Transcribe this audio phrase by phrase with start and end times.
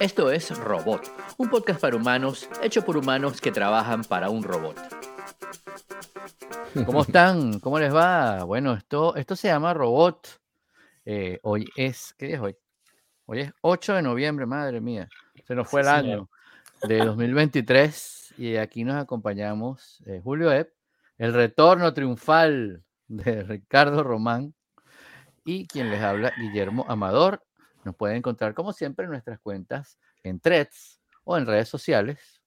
[0.00, 1.02] Esto es Robot,
[1.38, 4.76] un podcast para humanos hecho por humanos que trabajan para un robot.
[6.86, 7.60] ¿Cómo están?
[7.60, 8.44] ¿Cómo les va?
[8.44, 10.40] Bueno, esto, esto se llama Robot.
[11.04, 12.56] Eh, hoy es, ¿qué día es hoy?
[13.26, 15.08] Hoy es 8 de noviembre, madre mía.
[15.46, 16.28] Se nos fue el año
[16.82, 20.72] de 2023 y aquí nos acompañamos eh, Julio Epp,
[21.18, 24.54] el retorno triunfal de Ricardo Román
[25.44, 27.44] y quien les habla, Guillermo Amador.
[27.84, 32.40] Nos pueden encontrar, como siempre, en nuestras cuentas en threads o en redes sociales,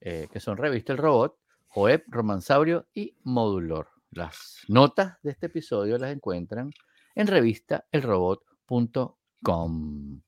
[0.00, 3.88] eh, que son Revista El Robot, Joep, Romansaurio y Modulor.
[4.10, 6.72] Las notas de este episodio las encuentran
[7.14, 10.20] en revistaelrobot.com.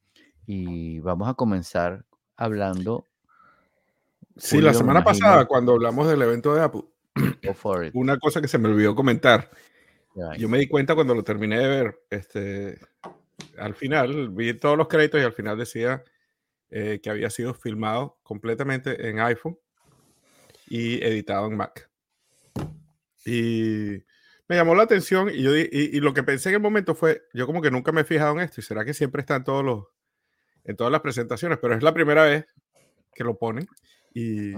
[0.46, 2.04] Y vamos a comenzar
[2.36, 3.06] hablando.
[4.36, 6.84] Sí, la semana pasada, cuando hablamos del evento de Apple,
[7.94, 9.50] una cosa que se me olvidó comentar.
[10.38, 12.78] Yo me di cuenta cuando lo terminé de ver, este,
[13.58, 16.02] al final vi todos los créditos y al final decía
[16.70, 19.58] eh, que había sido filmado completamente en iPhone
[20.66, 21.88] y editado en Mac.
[23.24, 24.02] Y
[24.48, 27.46] me llamó la atención y, yo, y, lo que pensé en el momento fue, yo
[27.46, 29.64] como que nunca me he fijado en esto y será que siempre está en, todos
[29.64, 29.84] los,
[30.64, 32.46] en todas las presentaciones, pero es la primera vez
[33.14, 33.66] que lo ponen
[34.12, 34.52] y,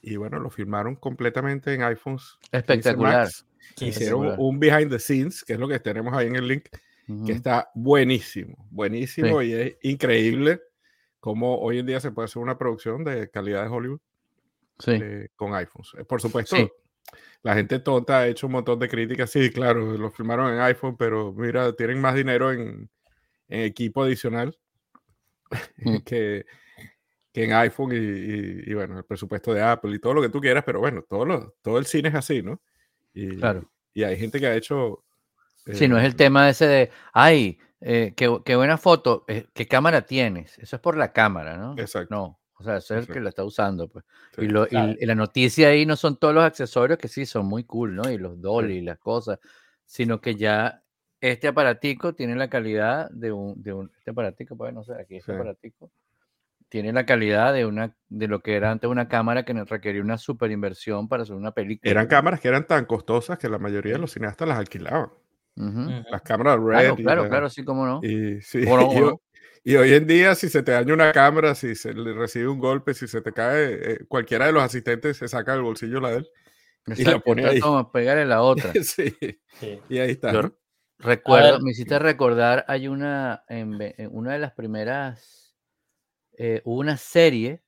[0.00, 2.38] y bueno, lo filmaron completamente en iPhones.
[2.52, 3.28] Espectacular.
[3.78, 6.68] Hicieron un behind the scenes, que es lo que tenemos ahí en el link,
[7.26, 10.60] que está buenísimo, buenísimo y es increíble
[11.20, 14.00] cómo hoy en día se puede hacer una producción de calidad de Hollywood
[14.86, 15.92] eh, con iPhones.
[15.98, 16.56] Eh, por supuesto,
[17.42, 19.30] la gente tonta ha hecho un montón de críticas.
[19.30, 22.88] Sí, claro, lo filmaron en iPhone, pero mira, tienen más dinero en,
[23.48, 24.56] equipo adicional
[25.78, 25.96] mm.
[26.06, 26.46] que,
[27.32, 30.62] que, en iPhone y, bueno, el presupuesto de Apple y todo lo que tú quieras,
[30.64, 32.60] pero bueno, todo, todo el cine es así, ¿no?
[33.12, 33.68] Y, claro.
[33.92, 35.04] y hay gente que ha hecho...
[35.72, 40.58] si no es el eh, tema ese de, ay, qué, buena foto, ¿qué cámara tienes?
[40.58, 41.74] Eso es por la cámara, ¿no?
[41.78, 42.14] Exacto.
[42.14, 44.04] No, o sea, ese es el que la está usando, pues.
[44.38, 47.64] y, lo, y, la noticia ahí no son todos los accesorios que sí son muy
[47.64, 48.10] cool, ¿no?
[48.10, 49.38] Y los dolly y las cosas,
[49.86, 50.82] sino que ya
[51.20, 55.16] este aparatico tiene la calidad de un, de un este aparatico, pues no sé, aquí
[55.16, 55.90] este aparatico
[56.68, 60.18] tiene la calidad de una de lo que era antes una cámara que requería una
[60.18, 61.90] super inversión para hacer una película.
[61.90, 65.10] Eran cámaras que eran tan costosas que la mayoría de los cineastas las alquilaban.
[65.56, 66.78] Las cámaras red.
[66.78, 68.00] Claro, claro, claro, sí, cómo no.
[68.02, 68.60] Y, sí,
[69.64, 72.58] y hoy en día, si se te daña una cámara, si se le recibe un
[72.58, 76.10] golpe, si se te cae, eh, cualquiera de los asistentes se saca del bolsillo la
[76.10, 76.30] de él
[76.86, 77.60] y la pone ahí.
[77.60, 78.72] Toma, pegarle la otra.
[78.82, 79.14] sí.
[79.88, 80.52] Y ahí está.
[80.98, 83.78] recuerdo, me hiciste recordar, hay una, en,
[84.10, 85.54] una de las primeras,
[86.36, 87.62] eh, hubo una serie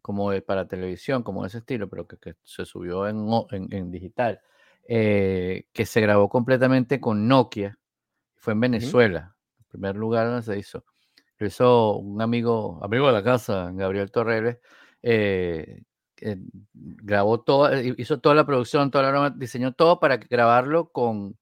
[0.00, 3.28] como para televisión, como de ese estilo, pero que, se subió en,
[3.70, 4.40] en, digital,
[4.94, 7.78] eh, que se grabó completamente con Nokia,
[8.36, 10.84] fue en Venezuela, en primer lugar donde se hizo
[11.46, 14.58] hizo un amigo, amigo de la casa, Gabriel Torreles,
[15.02, 15.82] eh,
[16.74, 21.38] grabó todo, hizo toda la producción, toda la broma, diseñó todo para grabarlo con,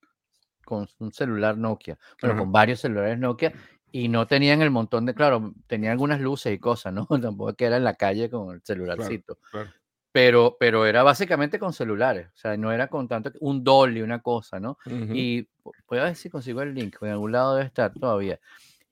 [0.64, 3.52] con un celular Nokia, bueno, con varios celulares Nokia,
[3.92, 7.06] y no tenían el montón de, claro, tenían algunas luces y cosas, ¿no?
[7.20, 9.38] Tampoco que era en la calle con el celularcito.
[10.12, 14.20] Pero, pero era básicamente con celulares, o sea, no era con tanto, un dolly, una
[14.20, 14.76] cosa, ¿no?
[14.86, 15.46] Y
[15.86, 18.40] voy a ver si consigo el link, en algún lado debe estar todavía.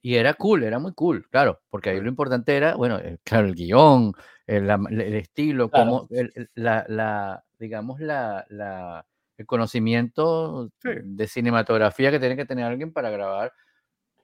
[0.01, 3.49] Y era cool, era muy cool, claro, porque ahí lo importante era, bueno, el, claro,
[3.49, 4.13] el guion,
[4.47, 6.09] el, estilo, como
[6.55, 9.05] la, la, digamos, la, la,
[9.37, 13.53] el conocimiento de cinematografía que tiene que tener alguien para grabar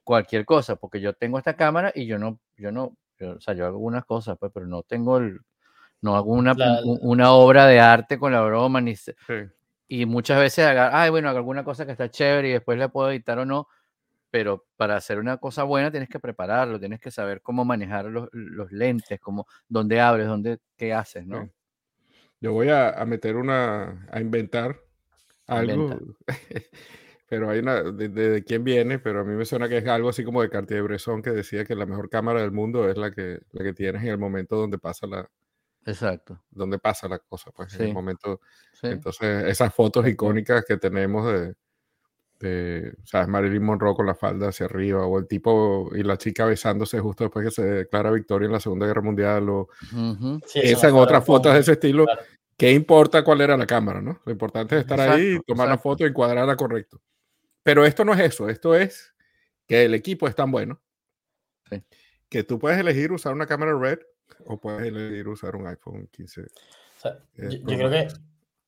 [0.03, 3.65] cualquier cosa, porque yo tengo esta cámara y yo no, yo no, o sea, yo
[3.65, 5.39] hago algunas cosas, pues, pero no tengo el,
[6.05, 6.55] no hago una,
[7.01, 8.93] una obra de arte con la broma, ni
[9.87, 13.09] y muchas veces, ay, bueno, hago alguna cosa que está chévere y después le puedo
[13.09, 13.67] editar o no,
[14.29, 18.71] pero para hacer una cosa buena tienes que prepararlo, tienes que saber cómo manejar los,
[18.71, 21.49] lentes, cómo, dónde abres, dónde, qué haces, ¿no?
[22.39, 24.79] Yo voy a, meter una, a inventar
[25.47, 25.99] algo,
[27.29, 30.23] pero hay una, de, quién viene, pero a mí me suena que es algo así
[30.23, 33.63] como de Cartier-Bresson que decía que la mejor cámara del mundo es la que, la
[33.63, 35.27] que tienes en el momento donde pasa la,
[35.85, 36.41] Exacto.
[36.49, 38.41] Donde pasa la cosa, pues en el momento.
[38.81, 41.53] Entonces, esas fotos icónicas que tenemos de,
[42.39, 43.27] de, ¿sabes?
[43.27, 47.25] Marilyn Monroe con la falda hacia arriba, o el tipo y la chica besándose justo
[47.25, 49.69] después que se declara victoria en la Segunda Guerra Mundial, o
[50.55, 52.05] esa en otras fotos de ese estilo.
[52.57, 54.21] ¿Qué importa cuál era la cámara, no?
[54.25, 57.01] Lo importante es estar ahí, tomar la foto y encuadrarla correcto.
[57.61, 59.13] Pero esto no es eso, esto es
[59.67, 60.81] que el equipo es tan bueno
[62.29, 63.99] que tú puedes elegir usar una cámara red
[64.45, 66.41] o puedes elegir usar un iPhone 15.
[66.41, 66.47] Eh,
[67.63, 68.07] yo, creo que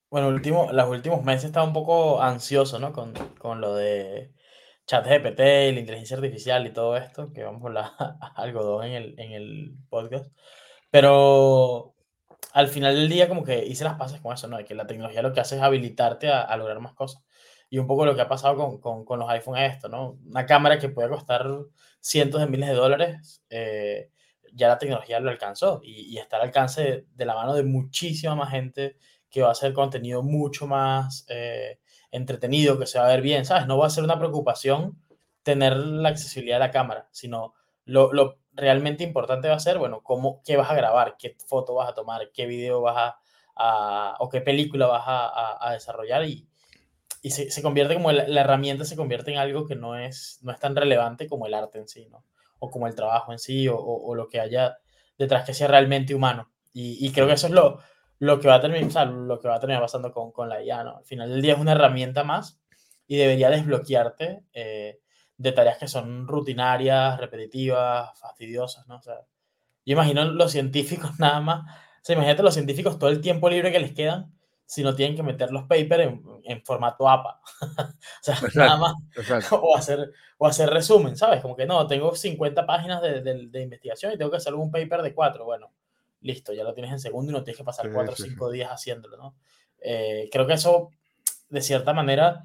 [0.09, 2.93] bueno, último, los últimos meses estaba un poco ansioso, ¿no?
[2.93, 4.31] Con, con lo de,
[4.87, 5.39] chat GPT,
[5.73, 7.91] la inteligencia artificial y todo esto, que vamos a hablar
[8.35, 10.31] algodón en el, en el podcast.
[10.89, 11.95] Pero
[12.53, 14.57] al final del día como que hice las pases con eso, ¿no?
[14.57, 17.23] De que la tecnología lo que hace es habilitarte a, a lograr más cosas.
[17.69, 20.17] Y un poco lo que ha pasado con, con, con los iPhone es esto, ¿no?
[20.25, 21.45] Una cámara que puede costar
[21.99, 24.11] cientos de miles de dólares, eh,
[24.57, 28.35] ya la tecnología lo alcanzó y, y, está al alcance de, la mano de muchísima
[28.35, 28.97] más gente
[29.29, 31.79] que va a hacer contenido mucho más eh,
[32.11, 33.67] entretenido, que se va a ver bien, ¿sabes?
[33.67, 34.99] No va a ser una preocupación
[35.43, 37.53] tener la accesibilidad a la cámara, sino
[37.85, 41.75] lo, lo realmente importante va a ser, bueno, cómo, qué vas a grabar, qué foto
[41.75, 43.19] vas a tomar, qué video vas a,
[43.55, 46.47] a o qué película vas a, a, desarrollar y,
[47.21, 50.39] y se, se, convierte como la, la, herramienta se convierte en algo que no es,
[50.41, 52.23] no es tan relevante como el arte en sí, ¿no?
[52.59, 54.77] O como el trabajo en sí, o, o, o lo que haya
[55.17, 56.51] detrás que sea realmente humano.
[56.73, 57.79] Y, y, creo que eso es lo,
[58.19, 60.49] lo que va a terminar, o sea, lo que va a terminar pasando con, con
[60.49, 60.97] la IA, ¿no?
[60.97, 62.59] Al final del día es una herramienta más
[63.07, 64.99] y debería desbloquearte eh,
[65.37, 68.97] de tareas que son rutinarias, repetitivas, fastidiosas, ¿no?
[68.97, 69.21] O sea,
[69.85, 73.71] yo imagino los científicos nada más, o sea, imagínate los científicos todo el tiempo libre
[73.71, 74.36] que les quedan
[74.67, 77.39] si no tienen que meter los papers en, en formato APA.
[77.61, 77.67] o
[78.21, 78.95] sea, exacto, nada más.
[79.15, 79.61] Exacto.
[79.63, 81.41] O hacer, o hacer resumen, ¿sabes?
[81.41, 84.69] Como que no, tengo 50 páginas de, de, de, investigación y tengo que hacer un
[84.69, 85.45] paper de 4.
[85.45, 85.71] Bueno,
[86.19, 88.69] listo, ya lo tienes en segundo y no tienes que pasar 4 o 5 días
[88.69, 89.35] haciéndolo, ¿no?
[89.79, 90.91] Eh, creo que eso,
[91.49, 92.43] de cierta manera,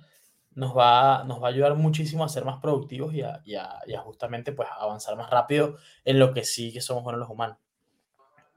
[0.55, 3.81] nos va, nos va a ayudar muchísimo a ser más productivos y a, y a,
[3.85, 7.31] y a justamente pues, avanzar más rápido en lo que sí que somos buenos los
[7.31, 7.57] humanos.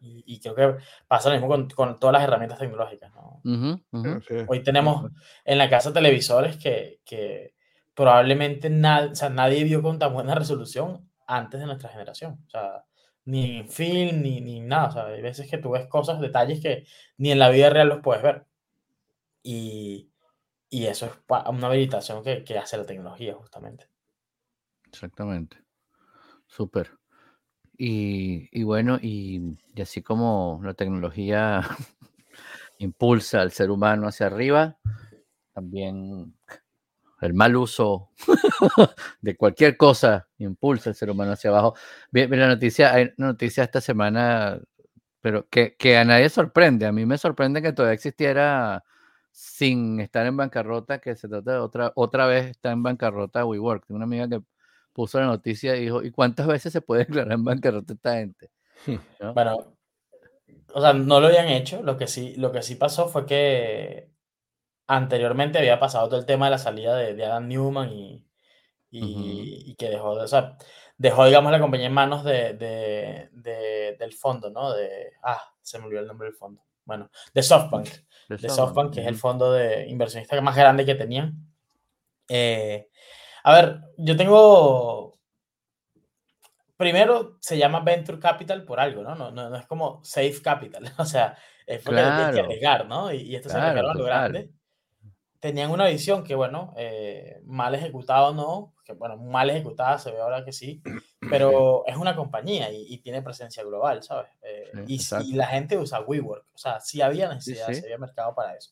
[0.06, 3.12] Y, y, creo que pasa lo mismo con, con, todas las herramientas tecnológicas.
[3.14, 3.42] ¿no?
[3.44, 4.46] Uh -huh, uh -huh.
[4.48, 5.12] Hoy tenemos
[5.44, 7.56] en la casa televisores que, que
[7.96, 12.44] probablemente nad, o sea, nadie vio con tan buena resolución antes de nuestra generación.
[12.46, 12.86] O sea,
[13.26, 14.88] ni en film, ni, ni nada.
[14.88, 16.86] O sea, hay veces que tú ves cosas, detalles que
[17.18, 18.46] ni en la vida real los puedes ver.
[19.42, 20.12] Y,
[20.70, 21.14] y eso es
[21.48, 23.88] una habilitación que, que hace la tecnología, justamente.
[24.88, 25.58] Exactamente.
[26.46, 26.92] Súper.
[27.78, 31.62] Y, y, bueno, y, y, así como la tecnología
[32.80, 34.78] impulsa al ser humano hacia arriba,
[35.54, 36.34] también
[37.22, 38.10] el mal uso
[39.22, 41.76] de cualquier cosa impulsa al ser humano hacia abajo.
[42.12, 44.60] Bien, la noticia, hay una noticia esta semana,
[45.22, 46.86] pero que, que, a nadie sorprende.
[46.86, 48.84] A mí me sorprende que todavía existiera
[49.32, 53.86] sin estar en bancarrota, que se trata de otra, otra vez está en bancarrota WeWork.
[53.86, 54.42] Tengo una amiga que
[54.96, 58.50] puso la noticia y dijo, ¿y cuántas veces se puede declarar en bancarrota esta gente?
[59.20, 59.34] ¿No?
[59.34, 59.78] Bueno,
[60.74, 64.10] o sea, no lo habían hecho, lo que sí, lo que sí pasó fue que
[64.88, 68.26] anteriormente había pasado todo el tema de la salida de, de Adam Newman y,
[68.92, 69.72] y, uh -huh.
[69.72, 70.58] y, que dejó, o sea,
[70.98, 74.74] dejó, digamos, la compañía en manos de, de, de, del fondo, ¿no?
[74.74, 76.62] De, ah, se me olvidó el nombre del fondo.
[76.86, 77.90] Bueno, de SoftBank.
[78.30, 79.06] De, SoftBank, que uh -huh.
[79.06, 81.36] es el fondo de inversionista más grande que tenían.
[82.30, 82.90] Eh,
[83.48, 85.20] a ver, yo tengo.
[86.78, 89.14] Primero se llama Venture Capital por algo, ¿no?
[89.14, 90.84] No, no, no es como Safe Capital.
[90.98, 91.38] O sea,
[91.68, 92.16] es porque claro.
[92.16, 93.14] tienes que arriesgar, ¿no?
[93.14, 94.52] Y, y esto claro, se arriesgaron a lo grande.
[95.40, 100.22] Tenían una visión que, bueno, eh, mal ejecutado no, que bueno, mal ejecutada se ve
[100.22, 100.82] ahora que sí,
[101.30, 104.32] pero es una compañía y, y tiene presencia global, ¿sabes?
[104.42, 107.84] Eh, sí, y, y, la gente usa WeWork, o sea, sí había necesidad, sí, sí.
[107.84, 108.72] había mercado para eso.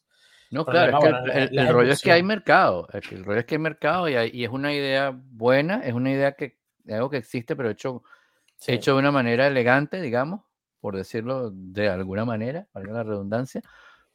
[0.53, 3.45] No, claro, es que el, el, el rollo es que hay mercado, el rollo es
[3.45, 7.09] que hay mercado y, hay, y, es una idea buena, es una idea que algo
[7.09, 8.03] que existe, pero hecho,
[8.57, 8.73] sí.
[8.73, 10.41] hecho de una manera elegante, digamos,
[10.79, 13.63] por decirlo de alguna manera, valga la redundancia,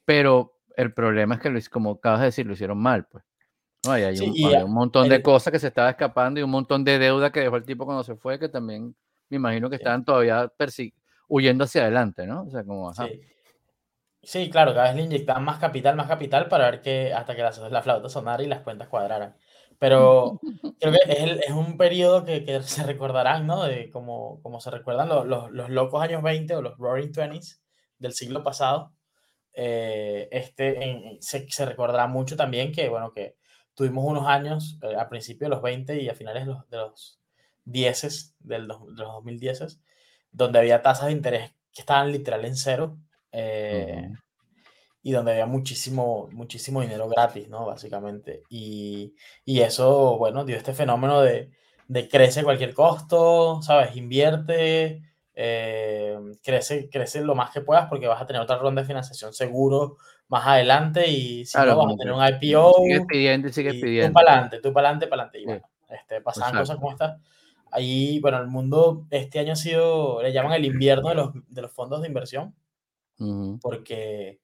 [0.04, 3.24] pero el problema es que, lo, como acabas de decir, lo hicieron mal, pues.
[3.84, 6.38] No, hay, hay, sí, un, hay un, montón el, de cosas que se estaba escapando
[6.38, 8.94] y un montón de deuda que dejó el tipo cuando se fue, que también
[9.28, 10.52] me imagino que estaban todavía
[11.26, 12.42] huyendo hacia adelante, ¿no?
[12.42, 13.08] O sea, como, ajá.
[13.08, 13.20] Sí.
[14.22, 17.42] Sí, claro, cada vez le inyectaban más capital, más capital para ver que hasta que
[17.42, 19.36] la, la flauta sonara y las cuentas cuadraran.
[19.78, 20.40] Pero
[20.80, 23.64] creo que es, es un periodo que, que, se recordarán, ¿no?
[23.64, 27.62] De como, como se recuerdan los, los, los, locos años 20 o los Roaring Twenties
[27.98, 28.92] del siglo pasado.
[29.54, 33.36] Eh, este en, se, se, recordará mucho también que, bueno, que
[33.74, 36.76] tuvimos unos años eh, a principios de los 20 y a finales de los, de
[36.76, 37.20] los
[37.64, 39.80] 10 del, de los 2010
[40.32, 42.98] donde había tasas de interés que estaban literal en cero
[43.32, 44.18] eh, uh -huh.
[45.02, 47.66] y donde había muchísimo, muchísimo dinero gratis, ¿no?
[47.66, 48.42] Básicamente.
[48.48, 51.50] Y, y eso, bueno, dio este fenómeno de,
[51.88, 53.96] de crece cualquier costo, ¿sabes?
[53.96, 55.02] Invierte,
[55.34, 59.32] eh, crece, crece lo más que puedas porque vas a tener otra ronda de financiación
[59.32, 59.96] seguro
[60.28, 62.74] más adelante y si claro, no vas a tener un IPO.
[62.82, 64.08] Sigues pidiendo, sigues pidiendo.
[64.08, 65.40] Tú para adelante, tú para adelante, para adelante.
[65.40, 66.62] Y bueno, este, pasaban Exacto.
[66.62, 67.20] cosas como estas.
[67.70, 71.62] Ahí, bueno, el mundo este año ha sido, le llaman el invierno de los, de
[71.62, 72.54] los fondos de inversión.
[73.18, 73.58] -huh.
[73.60, 74.40] Porque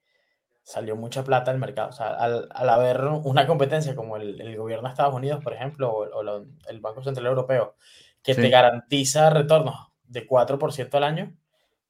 [0.62, 1.90] salió mucha plata al mercado.
[1.90, 5.52] O sea, al, al haber una competencia como el, el, gobierno de Estados Unidos, por
[5.52, 7.76] ejemplo, o, o el Banco Central Europeo,
[8.22, 11.36] que te garantiza retornos de 4% al año,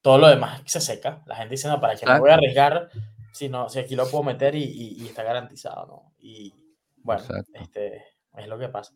[0.02, 1.22] todo lo demás se seca.
[1.26, 2.90] La gente dice, no, ¿para qué me voy a arriesgar
[3.32, 5.86] si, no, si aquí lo puedo meter y, y, está garantizado?
[5.86, 6.12] ¿no?
[6.18, 6.52] Y
[6.96, 7.22] bueno,
[7.54, 8.04] este,
[8.36, 8.92] es lo que pasa.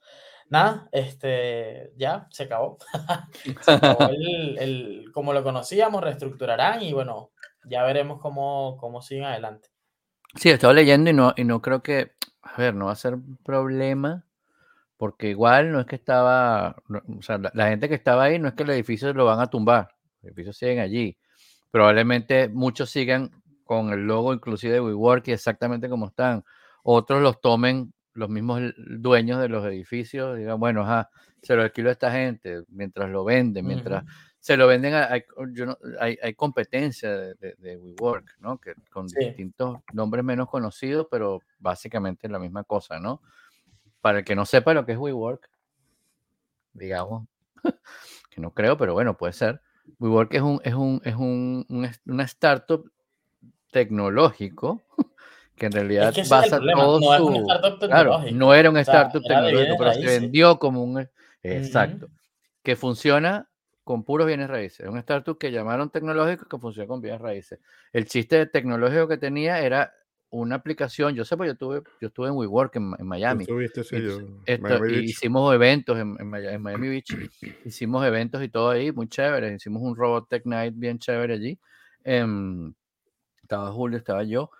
[0.50, 2.78] Nada, este, ya se acabó.
[3.62, 7.30] se acabó el, el, como lo conocíamos, reestructurarán y bueno,
[7.68, 9.68] ya veremos cómo, cómo siguen adelante.
[10.34, 12.96] Sí, he estado leyendo y no, y no creo que, a ver, no va a
[12.96, 14.26] ser problema,
[14.96, 18.54] porque igual no es que estaba, o sea, la, gente que estaba ahí no es
[18.54, 19.88] que el edificio lo van a tumbar,
[20.20, 21.16] los edificios siguen allí.
[21.70, 23.30] Probablemente muchos sigan
[23.64, 26.44] con el logo inclusive de WeWork y exactamente como están.
[26.82, 31.10] Otros los tomen los mismos dueños de los edificios, digan, bueno, ajá,
[31.42, 34.04] se lo alquilo a esta gente mientras lo venden, mientras
[34.40, 38.58] se lo venden, a, hay, hay, competencia de, de, WeWork, ¿no?
[38.58, 43.20] Que con distintos nombres menos conocidos, pero básicamente la misma cosa, ¿no?
[44.00, 45.50] Para el que no sepa lo que es WeWork,
[46.72, 47.26] digamos,
[48.30, 49.60] que no creo, pero bueno, puede ser.
[49.98, 51.66] WeWork es un, es un, es un,
[52.06, 52.90] una startup
[53.72, 54.82] tecnológico
[55.56, 57.78] que en realidad basa todo no su...
[57.80, 61.08] claro, no era un startup tecnológico, pero se vendió como un...
[61.42, 62.08] Exacto.
[62.62, 63.48] Que funciona
[63.88, 64.80] con puros bienes raíces.
[64.80, 67.58] Es un startup que llamaron tecnológico que funciona con bienes raíces.
[67.90, 69.94] El chiste tecnológico que tenía era
[70.28, 73.46] una aplicación, yo sé, pues yo tuve, yo estuve en WeWork en, en Miami.
[75.04, 77.16] hicimos eventos en, en, Miami Beach,
[77.64, 79.54] hicimos eventos y todo ahí, muy chévere.
[79.54, 81.58] Hicimos un Robot Tech Night bien chévere allí.
[82.04, 82.74] Em,
[83.40, 84.50] estaba Julio, estaba yo.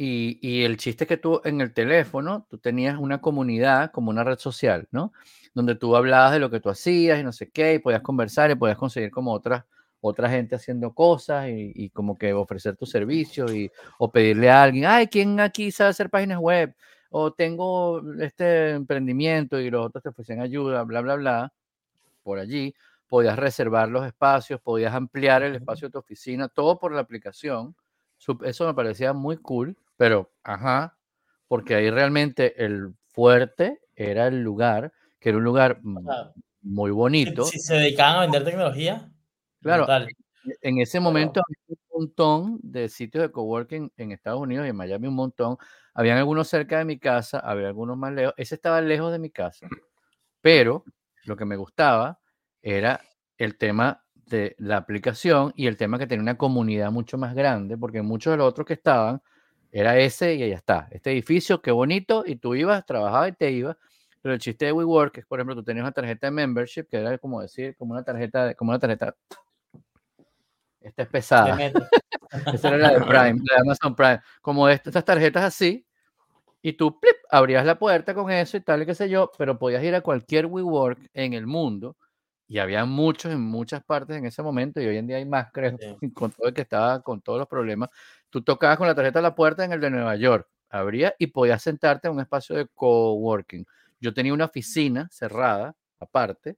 [0.00, 4.22] Y, y, el chiste que tú en el teléfono, tú tenías una comunidad como una
[4.22, 5.12] red social, ¿no?
[5.58, 8.50] donde tú hablabas de lo que tú hacías y no sé qué, y podías conversar
[8.50, 9.66] y podías conseguir como otra,
[10.00, 14.84] otra gente haciendo cosas y, como que ofrecer tu servicio y, o pedirle a alguien,
[14.86, 16.74] ay, ¿quién aquí sabe hacer páginas web?
[17.10, 21.52] O tengo este emprendimiento y los otros te ofrecen ayuda, bla, bla, bla,
[22.22, 22.74] por allí.
[23.08, 27.74] Podías reservar los espacios, podías ampliar el espacio de tu oficina, todo por la aplicación.
[28.44, 30.96] Eso me parecía muy cool, pero, ajá,
[31.48, 35.80] porque ahí realmente el fuerte era el lugar que era un lugar
[36.62, 37.44] muy bonito.
[37.44, 39.10] Si, se dedicaban a vender tecnología.
[39.60, 39.86] Claro,
[40.62, 44.76] en ese momento había un montón de sitios de coworking en Estados Unidos y en
[44.76, 45.56] Miami un montón.
[45.94, 48.34] Habían algunos cerca de mi casa, había algunos más lejos.
[48.36, 49.66] Ese estaba lejos de mi casa.
[50.40, 50.84] Pero
[51.24, 52.20] lo que me gustaba
[52.62, 53.00] era
[53.36, 57.76] el tema de la aplicación y el tema que tenía una comunidad mucho más grande,
[57.76, 59.20] porque muchos de los otros que estaban
[59.70, 60.88] era ese y ya está.
[60.90, 63.76] Este edificio, qué bonito, y tú ibas, trabajabas y te ibas,
[64.22, 66.98] pero el chiste de WeWork es, por ejemplo, tú tenías una tarjeta de membership, que
[66.98, 69.14] era como decir, como una tarjeta, como una tarjeta.
[70.80, 71.56] Esta es pesada.
[72.52, 74.20] Esa era la de Prime, la de Amazon Prime.
[74.42, 75.86] Como estas tarjetas así,
[76.60, 79.58] y tú plip, abrías la puerta con eso y tal, y qué sé yo, pero
[79.58, 81.96] podías ir a cualquier WeWork en el mundo,
[82.48, 85.52] y había muchos en muchas partes en ese momento, y hoy en día hay más,
[85.52, 85.76] creo,
[86.14, 87.90] con todo el que estaba, con todos los problemas.
[88.30, 91.28] Tú tocabas con la tarjeta a la puerta en el de Nueva York, abrías y
[91.28, 93.64] podías sentarte en un espacio de coworking.
[94.00, 96.56] Yo tenía una oficina cerrada, aparte,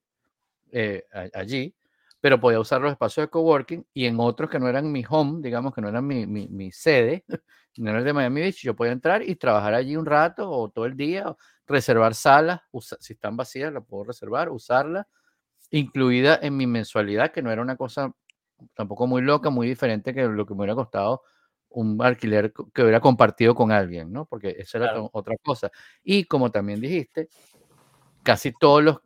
[0.73, 1.75] eh, allí,
[2.21, 5.41] pero podía usar los espacios de coworking y en otros que no eran mi home,
[5.43, 7.25] digamos que no eran mi, mi, mi sede,
[7.79, 10.69] no era el de Miami Beach, yo podía entrar y trabajar allí un rato o
[10.71, 11.35] todo el día,
[11.67, 12.61] reservar salas,
[13.01, 15.07] si están vacías, las puedo reservar, usarlas,
[15.71, 18.13] incluida en mi mensualidad, que no era una cosa
[18.75, 21.23] tampoco muy loca, muy diferente que lo que me hubiera costado
[21.71, 24.27] un alquiler que hubiera compartido con alguien, ¿no?
[24.27, 25.71] Porque esa era otra cosa.
[26.03, 27.29] Y como también dijiste,
[28.23, 29.01] casi todos los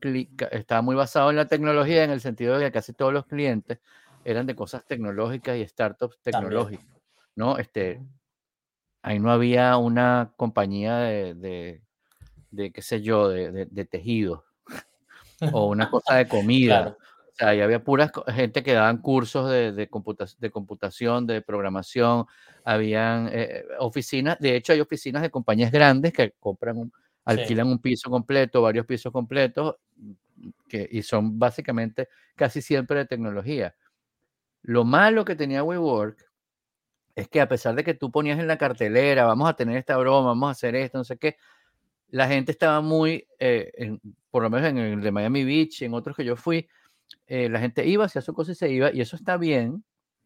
[0.51, 3.79] estaba muy basado en la tecnología en el sentido de que casi todos los clientes
[4.25, 6.87] eran de cosas tecnológicas y startups tecnológicas,
[7.37, 7.59] ¿no?
[7.59, 8.01] Este,
[9.03, 11.83] ahí no había una compañía de,
[12.51, 14.43] de, qué sé yo, de, de, de tejidos
[15.53, 16.97] o una cosa de comida.
[17.35, 19.89] O sea, ahí había pura gente que daban cursos de, de,
[20.39, 22.27] de computación, de programación,
[22.65, 26.93] habían eh, oficinas, de hecho hay oficinas de compañías grandes que compran, un,
[27.25, 29.77] alquilan un piso completo, varios pisos completos,
[30.69, 33.75] que, y son básicamente casi siempre de tecnología.
[34.63, 36.31] Lo malo que tenía WeWork
[37.17, 39.97] es que a pesar de que tú ponías en la cartelera, vamos a tener esta
[39.97, 41.37] broma, vamos a hacer esto, no sé qué,
[42.11, 43.99] la gente estaba muy, eh,
[44.31, 46.69] por lo menos en el de Miami Beach, en otros que yo fui,
[47.27, 49.85] eh, la gente iba, hacía su cosa y se iba, y eso está bien,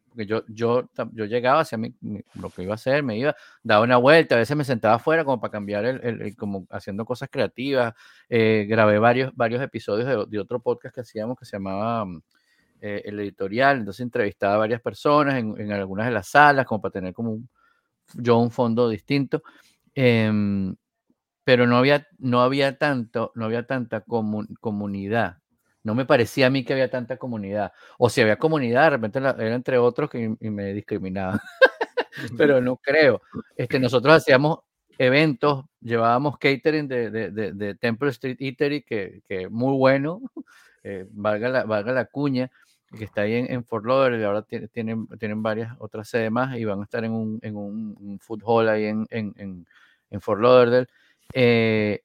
[0.09, 1.93] porque yo, yo, yo llegaba, hacia mi,
[2.35, 5.23] lo que iba a hacer, me iba, daba una vuelta, a veces me sentaba afuera
[5.23, 7.93] como para cambiar, el, el, como haciendo cosas creativas,
[8.27, 12.21] eh, grabé varios, varios episodios de, de, otro podcast que hacíamos que se llamaba mm,
[12.81, 16.81] eh, El Editorial, entonces entrevistaba a varias personas en, en, algunas de las salas, como
[16.81, 17.49] para tener como un
[18.15, 19.43] yo un fondo distinto.
[19.93, 20.75] Em,
[21.43, 24.03] pero no había, no había tanto, no había tanta
[24.59, 25.38] comunidad.
[25.83, 27.71] No me parecía a mí que había tanta comunidad.
[27.97, 31.39] O si había comunidad, de repente era entre otros que y me discriminaban.
[32.37, 33.21] pero no creo.
[33.55, 34.59] Este, nosotros hacíamos
[34.97, 40.21] eventos, llevábamos catering de, de, de, Temple Street Eatery, que, que muy bueno,
[40.83, 42.51] eh, valga, la, valga la cuña,
[42.97, 46.81] que está ahí en, Fort Lauderdale, ahora tienen, tienen varias otras sedes más y van
[46.81, 49.65] a estar en un, en un, food hall ahí en, en,
[50.09, 50.87] en Fort Lauderdale.
[51.33, 52.01] Eh,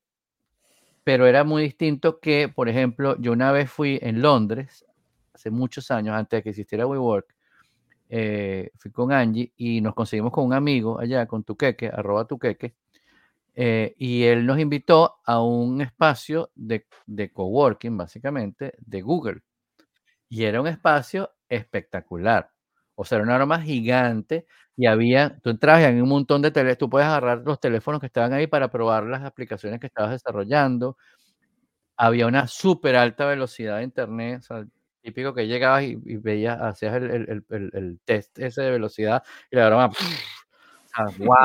[1.04, 4.86] pero era muy distinto que, por ejemplo, yo una vez fui en Londres,
[5.34, 7.26] hace muchos años, antes de que existiera WeWork,
[8.08, 12.74] eh, fui con Angie y nos conseguimos con un amigo allá, con Tuqueque, arroba Tuqueque,
[13.54, 19.42] eh, y él nos invitó a un espacio de, de coworking, básicamente, de Google.
[20.28, 22.50] Y era un espacio espectacular.
[22.94, 24.46] O sea, era una arma gigante
[24.76, 28.06] y había, tú entrabas en un montón de teléfonos, tú puedes agarrar los teléfonos que
[28.06, 30.96] estaban ahí para probar las aplicaciones que estabas desarrollando.
[31.96, 34.66] Había una súper alta velocidad de internet, o sea,
[35.02, 39.56] típico que llegabas y, veías, hacías el, el, el, el, test ese de velocidad y
[39.56, 39.90] la broma,
[41.18, 41.36] wow,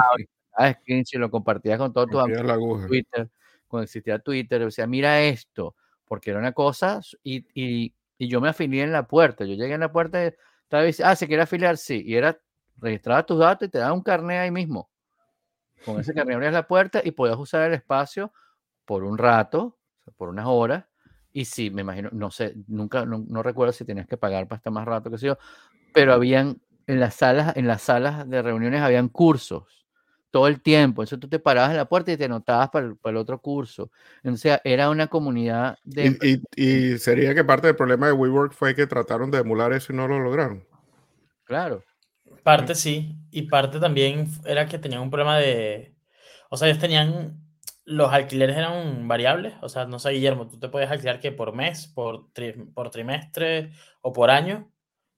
[1.14, 3.30] y lo compartías con todos tus amigos Twitter,
[3.68, 5.76] cuando existía Twitter, decía, mira esto,
[6.06, 9.74] porque era una cosa, y, y, y yo me afilié en la puerta, yo llegué
[9.74, 10.32] en la puerta y
[10.70, 11.78] estaba diciendo, ah, ¿se quiere afiliar?
[11.78, 12.40] Sí, y era
[12.78, 14.88] registraba tus datos y te daba un carnet ahí mismo.
[15.84, 18.32] Con ese carnet abrías la puerta y podías usar el espacio
[18.86, 19.80] por un rato,
[20.16, 20.86] por unas horas.
[21.34, 24.72] Y sí, me imagino, no sé, nunca, no, recuerdo si tenías que pagar para estar
[24.72, 25.40] más rato, que sé yo,
[25.92, 29.79] pero habían en las salas, en las salas de reuniones habían cursos
[30.32, 31.02] todo el tiempo.
[31.02, 33.92] Entonces tú te parabas en la puerta y te anotabas para el, otro curso.
[34.24, 36.42] O sea, era una comunidad de...
[36.56, 39.94] Y, y, sería que parte del problema de WeWork fue que trataron de emular eso
[39.94, 40.66] y no lo lograron.
[41.44, 41.84] Claro.
[42.44, 45.96] Parte sí, y parte también era que tenían un problema de,
[46.50, 47.44] o sea, ellos tenían,
[47.86, 51.54] los alquileres eran variables, o sea, no sé, Guillermo, tú te puedes alquilar que por
[51.54, 52.28] mes, por,
[52.74, 53.72] por trimestre
[54.02, 54.72] o por año,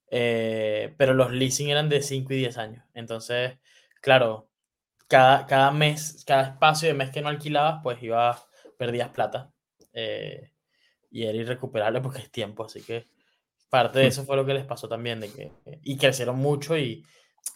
[0.10, 2.86] eh, pero los leasing eran de 5 y 10 años.
[2.93, 3.58] Entonces,
[4.02, 4.51] claro,
[5.12, 8.41] cada, cada mes, cada espacio de mes que no alquilabas, pues iba,
[8.78, 9.52] perdías plata.
[9.91, 10.54] Eh,
[11.12, 13.10] y era irrecuperable porque es tiempo, así que
[13.69, 15.52] parte de eso fue lo que les pasó también, de que,
[15.84, 17.06] y crecieron mucho y,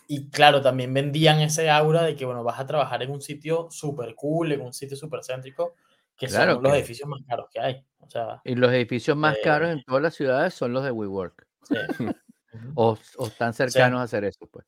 [0.10, 3.70] y claro, también vendían ese aura de que, bueno, vas a trabajar en un sitio
[3.72, 5.76] súper cool, en un sitio súper céntrico,
[6.18, 7.86] que son los edificios más caros que hay.
[8.00, 10.92] O sea, y los edificios más caros en eh, todas las ciudades son los de
[10.92, 11.48] WeWork.
[12.76, 14.66] o, o, están cercanos a hacer eso, pues.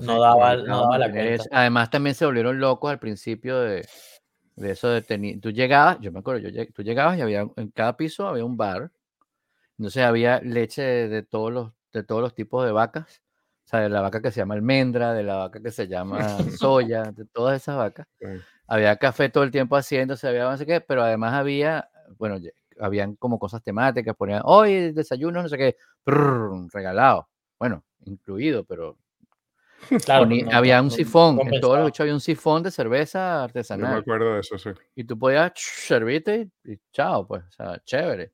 [0.00, 1.44] No daba, no daba la cuenta.
[1.52, 3.86] Además, también se volvieron locos al principio de,
[4.56, 5.40] de eso de tener.
[5.40, 8.56] Tú llegabas, yo me acuerdo, yo, tú llegabas y había en cada piso había un
[8.56, 8.90] bar
[9.78, 13.22] entonces había leche de, todos los, de todos los tipos de vacas,
[13.64, 16.18] o sea, de la vaca que se llama almendra, de la vaca que se llama
[16.58, 18.08] soya, de todas esas vacas.
[18.66, 22.38] Había café todo el tiempo haciéndose, había no sé qué, pero además había, bueno,
[22.80, 28.98] habían como cosas temáticas, ponían, hoy desayuno, no sé qué, regalado, bueno, incluido, pero
[30.04, 33.90] Claro, había un sifón, en todos los había un sifón de cerveza artesanal.
[33.90, 34.70] Yo me acuerdo de eso, sí.
[34.94, 38.32] Y tú podías servirte y, y chao, pues, o sea, chévere.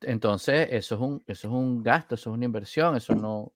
[0.00, 3.52] Entonces, eso es un, eso es un gasto, eso es una inversión, eso no.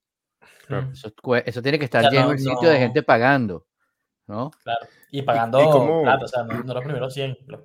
[1.45, 3.67] Eso, tiene que estar lleno no, el sitio de gente pagando,
[4.29, 4.53] ¿no?
[4.63, 4.87] Claro.
[5.11, 7.61] Y pagando, o sea, no, los primeros 100, los,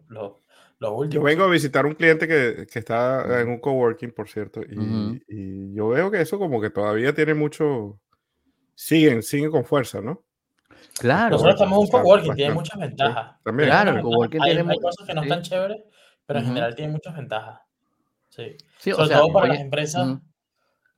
[0.79, 1.13] los, últimos.
[1.13, 5.23] Yo vengo a visitar un cliente que, que está en un coworking, por cierto, y,
[5.27, 7.99] y, yo veo que eso como que todavía tiene mucho.
[8.75, 10.23] Siguen, siguen con fuerza, ¿no?
[10.99, 11.31] Claro.
[11.31, 13.35] Nosotros estamos en un coworking, tiene muchas ventajas.
[13.43, 13.69] también.
[13.69, 15.83] Claro, el coworking hay, tiene hay cosas que no están chéveres,
[16.25, 17.61] pero en general tiene muchas ventajas.
[18.29, 18.57] Sí.
[18.91, 20.17] Sobre todo para las empresas,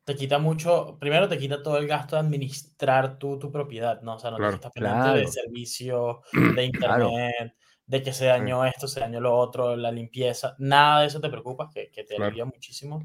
[0.04, 4.16] te quita mucho, primero te quita todo el gasto de administrar tu, tu propiedad, ¿no?
[4.16, 6.22] O sea, no te estás pendiente de servicio,
[6.56, 11.08] de internet, de que se dañó esto, se dañó lo otro, la limpieza, nada de
[11.08, 13.04] eso te preocupa, que, que te alivia muchísimo.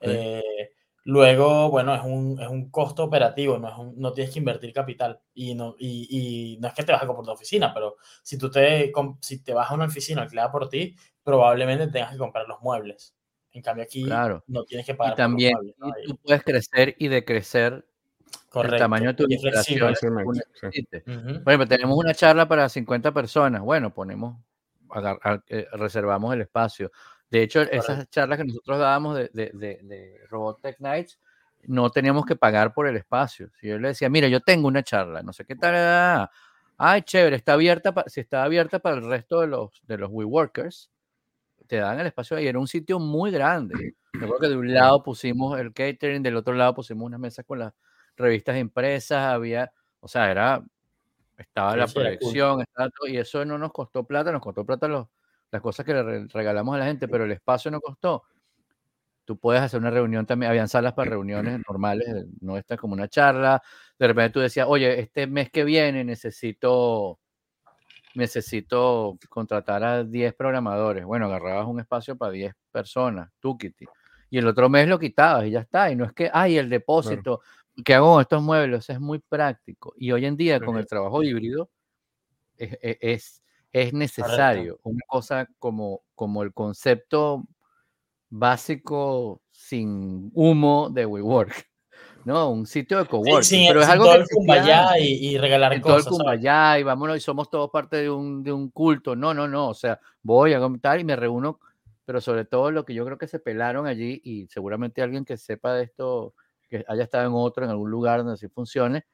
[0.00, 0.72] Eh,
[1.08, 4.74] luego, bueno, es un, es un costo operativo, no, es un, no tienes que invertir
[4.74, 6.06] capital y no, y,
[6.54, 9.42] y no es que te vas a comprar tu oficina, pero si tú te, si
[9.42, 10.94] te vas a una oficina alquilada por ti,
[11.24, 13.14] probablemente tengas que comprar los muebles.
[13.52, 14.04] En cambio aquí
[14.48, 15.14] no tienes que pagar.
[15.14, 15.56] Y también
[16.06, 17.86] tú puedes crecer y decrecer
[18.54, 19.94] el tamaño de tu instalación.
[21.42, 23.62] Por ejemplo, tenemos una charla para 50 personas.
[23.62, 24.36] Bueno, ponemos,
[25.48, 26.90] eh, reservamos el espacio.
[27.30, 29.50] De hecho, esas charlas que nosotros dábamos de, de,
[29.82, 31.18] de, Robot Tech Nights,
[31.64, 33.50] no teníamos que pagar por el espacio.
[33.60, 36.28] Si yo le decía, mira, yo tengo una charla, no sé qué tal,
[36.78, 40.90] ay, chévere, está abierta, si está abierta para el resto de los, de los WeWorkers,
[41.66, 42.46] te dan el espacio ahí.
[42.46, 43.94] Era un sitio muy grande.
[44.12, 47.58] Recuerdo que de un lado pusimos el catering, del otro lado pusimos unas mesas con
[47.58, 47.74] las
[48.16, 50.64] revistas impresas, había, O sea, era,
[51.36, 52.64] estaba la proyección,
[53.06, 55.08] y eso no nos costó plata, nos costó plata los,
[55.50, 58.24] las cosas que le regalamos a la gente, pero el espacio no costó.
[59.24, 63.08] Tú puedes hacer una reunión también, habían salas para reuniones normales, no esta como una
[63.08, 63.62] charla.
[63.98, 67.18] De repente tú decías, oye, este mes que viene necesito
[68.14, 71.04] necesito contratar a 10 programadores.
[71.04, 73.86] Bueno, agarrabas un espacio para 10 personas, tú, Kitty.
[74.30, 75.90] Y el otro mes lo quitabas y ya está.
[75.90, 77.40] Y no es que, ay, el depósito,
[77.84, 78.90] que hago con estos muebles?
[78.90, 79.94] Es muy práctico.
[79.96, 81.70] Y hoy en día, con el trabajo híbrido,
[82.56, 84.78] es, es, es necesario.
[84.82, 87.44] Una cosa como, como el concepto
[88.30, 91.68] básico sin humo de WeWork.
[92.24, 92.50] ¿no?
[92.50, 93.68] Un sitio de coworking.
[93.68, 96.04] pero es algo que el y, y, regalar cosas.
[96.06, 99.16] Todo el y vámonos y somos todos parte de un, de un culto.
[99.16, 99.68] No, no, no.
[99.68, 101.58] O sea, voy a comentar y me reúno,
[102.04, 105.36] pero sobre todo lo que yo creo que se pelaron allí y seguramente alguien que
[105.36, 106.34] sepa de esto,
[106.68, 109.06] que haya estado en otro, en algún lugar donde sí funcione,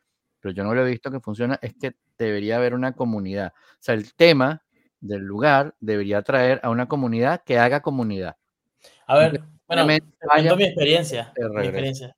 [0.44, 3.54] pero yo no lo he visto que funciona, es que debería haber una comunidad.
[3.56, 4.62] O sea, el tema
[5.00, 8.36] del lugar debería traer a una comunidad que haga comunidad.
[9.06, 11.32] A ver, bueno, mi experiencia.
[11.38, 12.14] Mi experiencia.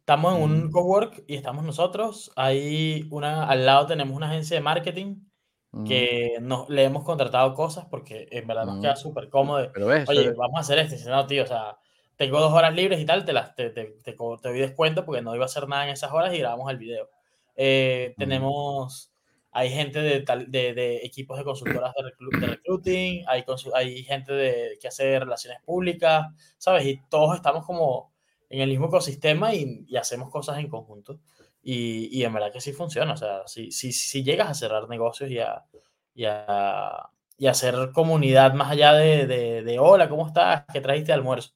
[0.00, 0.70] Estamos en un mm.
[0.70, 2.30] cowork y estamos nosotros.
[2.36, 5.22] Ahí una, al lado tenemos una agencia de marketing
[5.70, 5.84] mm.
[5.84, 8.96] que nos, le hemos contratado cosas porque en verdad nos queda mm.
[8.96, 9.72] súper cómodo.
[10.08, 11.10] Oye, vamos a hacer esto.
[11.10, 11.78] no, tío, o sea,
[12.16, 15.34] tengo dos horas libres y tal, te, las, te, te, te, doy descuento porque no
[15.34, 17.08] iba a hacer nada en esas horas y grabamos el video.
[17.56, 19.12] Eh, tenemos,
[19.50, 24.78] hay gente de, de, de, equipos de consultoras de, de recruiting, hay, hay gente de,
[24.80, 26.26] que hace relaciones públicas,
[26.58, 26.86] ¿sabes?
[26.86, 28.12] Y todos estamos como
[28.48, 31.18] en el mismo ecosistema y, y hacemos cosas en conjunto.
[31.62, 33.12] Y, y, en verdad que sí funciona.
[33.12, 35.64] O sea, si, si, si llegas a cerrar negocios y a,
[36.14, 40.64] y a, y hacer comunidad más allá de, de, de, hola, ¿cómo estás?
[40.72, 41.52] ¿Qué trajiste de almuerzo?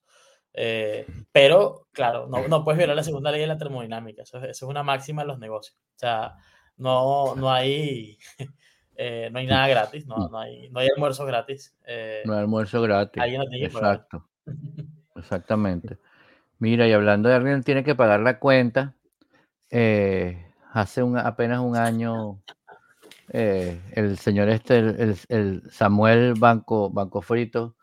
[0.59, 4.23] Eh, pero, claro, no, no, puedes violar la segunda ley de la termodinámica.
[4.23, 5.79] Eso, es una máxima en los negocios.
[5.79, 6.35] O sea,
[6.79, 8.19] no, no hay...
[8.99, 11.77] Eh, no hay nada gratis, no, no, hay, no hay almuerzo gratis.
[11.87, 13.23] Eh, no hay almuerzo gratis.
[13.61, 14.27] Exacto.
[15.15, 15.99] Exactamente.
[16.59, 18.95] Mira, y hablando de alguien tiene que pagar la cuenta,
[20.73, 22.41] hace un, apenas un año
[23.29, 27.77] el señor este, el, Samuel Banco, Banco Frito.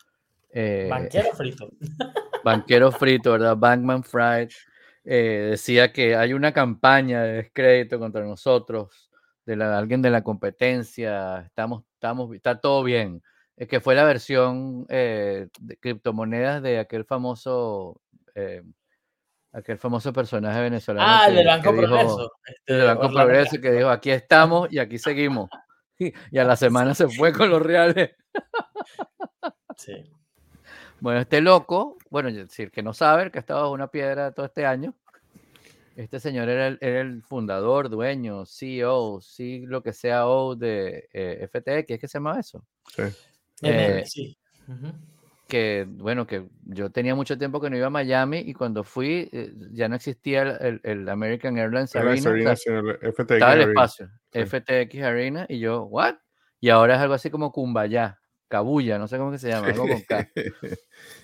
[0.52, 1.70] Banquero Frito.
[2.44, 3.58] banquero Frito, ¿verdad?
[3.58, 4.50] Bankman Fried.
[5.04, 9.10] decía que hay una campaña de descrédito contra nosotros,
[9.46, 13.22] de la, alguien de la competencia, estamos, estamos, está todo bien.
[13.56, 18.02] Es que fue la versión de criptomonedas de aquel famoso
[18.36, 18.64] eh,
[19.54, 21.08] aquel famoso personaje venezolano.
[21.08, 22.32] Ah, el del Banco Progreso.
[22.66, 25.50] el del Banco Progreso que dijo, aquí estamos y aquí seguimos.
[26.32, 28.12] Y a la semana se fue con los reales.
[29.78, 29.94] Sí.
[31.04, 34.46] Bueno, este loco, bueno, decir que no sabe, que ha estado bajo una piedra todo
[34.46, 34.96] este año.
[35.98, 41.10] Este señor era el, era el fundador, dueño, CEO, sí, lo que sea O de
[41.12, 42.66] eh, FTX, ¿es que se llama eso?
[42.96, 43.04] Sí.
[43.64, 44.38] Eh, sí
[45.54, 49.30] que, bueno, que yo tenía mucho tiempo que no iba a Miami y cuando fui
[49.32, 52.56] eh, ya no existía el, el American Airlines Arena.
[52.56, 56.16] FTX estaba el espacio, FTX Arena y yo, ¿what?
[56.60, 58.20] Y ahora es algo así como Kumbaya,
[58.54, 60.30] Cabulla, no sé cómo que se llama, algo con K.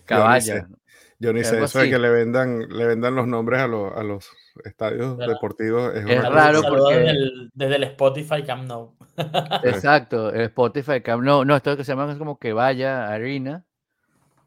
[0.04, 0.68] Caballa.
[1.20, 4.02] Yo ni sé, eso de que le vendan, le vendan los nombres a, los, a
[4.02, 4.32] los
[4.64, 5.94] estadios deportivos.
[5.94, 6.96] Es, raro porque...
[6.96, 8.96] Desde el, desde el, Spotify Camp Nou.
[9.64, 11.46] Exacto, el Spotify Camp Nou.
[11.46, 13.64] No, esto que se llama es como que vaya Arena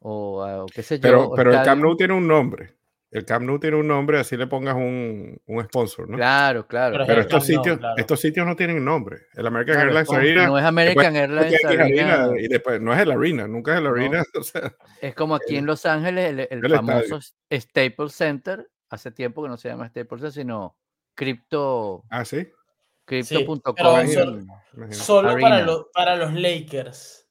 [0.01, 1.03] o, qué sé yo.
[1.03, 2.75] Pero, pero el Camp Nou tiene un nombre.
[3.13, 6.17] El Camp Nou tiene un nombre, así le pongas un, un sponsor, ¿no?
[6.17, 7.05] Claro, claro.
[7.07, 9.27] Pero, estos, sitios, estos sitios no tienen nombre.
[9.35, 10.47] El American Airlines Arena.
[10.47, 12.31] No es American Airlines Arena.
[12.41, 14.25] Y después, no es el Arena, nunca es el Arena.
[14.35, 17.21] O sea, es como aquí en Los Ángeles, el, famoso
[17.53, 18.67] Staples Center.
[18.89, 20.79] Hace tiempo que no se llama Staples Center, sino
[21.15, 22.05] Crypto.
[22.09, 22.49] Ah, sí.
[23.05, 23.77] Crypto.com.
[24.07, 24.15] Sí,
[24.91, 27.22] solo, para, para los Lakers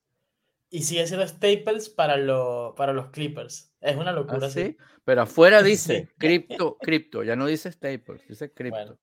[0.71, 3.71] y sigue siendo Staples para, lo, para los Clippers.
[3.81, 4.47] Es una locura.
[4.47, 4.77] ¿Ah, sí?
[5.03, 8.97] Pero afuera dice cripto, cripto, ya no dice Staples, dice cripto.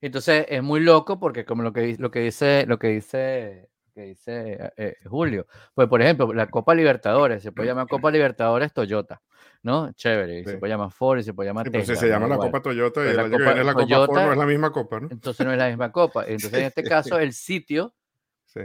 [0.00, 4.02] Entonces es muy loco porque como lo que, lo que dice, lo que dice, que
[4.02, 8.72] dice eh, eh, Julio, pues por ejemplo, la Copa Libertadores, se puede llamar Copa Libertadores
[8.72, 9.20] Toyota,
[9.62, 9.92] ¿no?
[9.92, 11.94] Chévere, se puede llamar Ford y se puede llamar Tesla.
[11.94, 14.46] se llama la Copa Toyota y pues la, Copa, la Copa Ford no es la
[14.46, 15.08] misma Copa, ¿no?
[15.10, 16.24] Entonces no es la misma Copa.
[16.26, 17.94] Entonces en este caso el sitio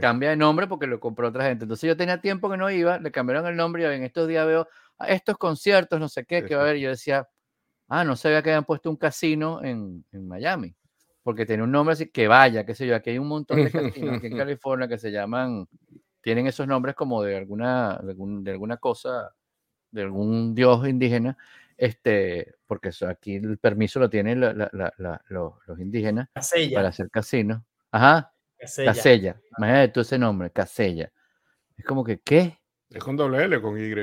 [0.00, 1.64] Cambia de nombre porque lo compró otra gente.
[1.64, 4.46] Entonces yo tenía tiempo que no iba, le cambiaron el nombre y en estos días
[4.46, 6.76] veo ah, estos conciertos, no sé qué, que va a haber.
[6.76, 7.28] Yo decía,
[7.88, 10.74] ah, no sabía que habían puesto un casino en, en Miami,
[11.22, 13.70] porque tiene un nombre así, que vaya, qué sé yo, aquí hay un montón de
[13.70, 15.66] casinos aquí en California que se llaman,
[16.20, 19.34] tienen esos nombres como de alguna, de, alguna cosa,
[19.90, 21.36] de algún dios indígena.
[21.76, 26.28] este, porque aquí el permiso lo tienen los, indígenas
[26.74, 27.62] para hacer casinos.
[27.90, 28.32] Ajá.
[28.58, 28.92] Casella.
[28.92, 29.40] Casella.
[29.56, 31.12] Imagínate tú ese nombre, Casella.
[31.76, 32.58] Es como que, ¿qué?
[32.90, 33.94] Es con doble L o con Y.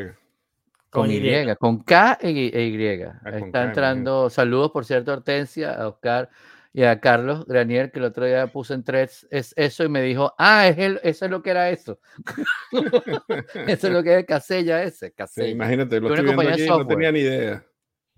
[0.89, 3.03] Con, y, con K e, Y.
[3.03, 6.29] Ah, Está entrando, saludos por cierto, Hortensia, a Oscar
[6.71, 10.01] y a Carlos Granier, que el otro día puso en threads es eso y me
[10.01, 11.99] dijo, ah, es el, eso es lo que era eso.
[13.67, 15.11] eso es lo que era Casella ese.
[15.11, 15.49] Casella.
[15.49, 17.65] imagínate, lo estoy viendo aquí, no tenía ni idea.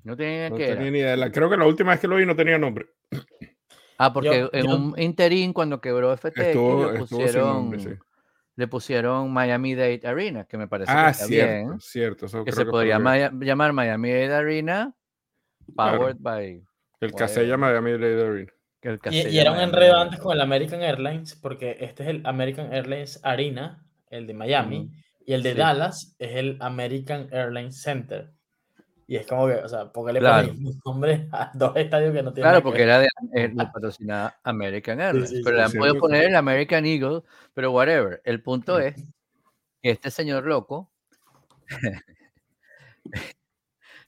[0.04, 1.32] No tenía, no tenía ni idea.
[1.32, 2.88] creo que la última vez que lo vi no tenía nombre.
[3.98, 8.00] Ah, porque en un interín cuando quebró FTX le pusieron
[8.58, 11.80] le pusieron Miami Dade Arena, que me parece ah, que está bien.
[11.80, 14.96] Cierto, que se podría llamar Miami Dade Arena,
[15.76, 16.64] powered by...
[17.00, 18.52] El Casella Miami Dade Arena.
[18.82, 22.26] El y, y, era un enredo antes con el American Airlines, porque este es el
[22.26, 24.92] American Airlines Arena, el de Miami,
[25.26, 28.32] y el de Dallas es el American Airlines Center.
[29.10, 30.50] Y es como que, o sea, ¿por qué le claro.
[30.50, 35.00] ponen nombre a dos estadios que no tienen Claro, porque era de, eh, patrocinada American
[35.00, 35.34] Airlines.
[35.44, 37.22] pero le han podido poner el American Eagle,
[37.54, 38.22] pero whatever.
[38.26, 38.96] El punto es
[39.82, 40.92] que este señor loco.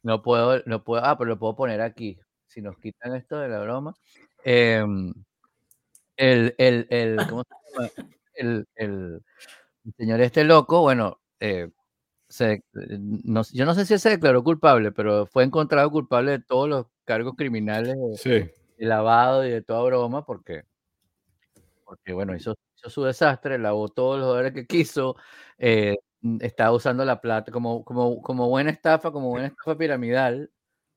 [0.03, 2.19] no puedo, no puedo, ah, pero lo puedo poner aquí.
[2.45, 3.95] Si nos quitan esto de la broma.
[4.43, 5.13] Em,
[6.17, 7.89] el, el, el, ¿cómo se llama?
[8.33, 9.21] El, el,
[9.95, 11.69] señor este loco, bueno, eh,
[12.29, 16.69] se, no, yo no sé si se declaró culpable, pero fue encontrado culpable de todos
[16.69, 20.63] los cargos criminales de, lavado y de toda broma, porque,
[21.83, 25.15] porque bueno, hizo, hizo su desastre, lavó todos los dólares que quiso,
[25.57, 25.97] eh,
[26.39, 30.51] estaba usando la plata como, como, como buena estafa, como buena estafa piramidal,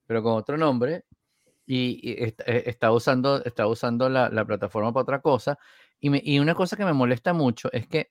[0.07, 1.05] pero con otro nombre,
[1.65, 2.35] y, eh,
[2.67, 5.59] está, usando, está usando la, la, plataforma para otra cosa.
[6.01, 8.11] Y, me, y una cosa que me molesta mucho es que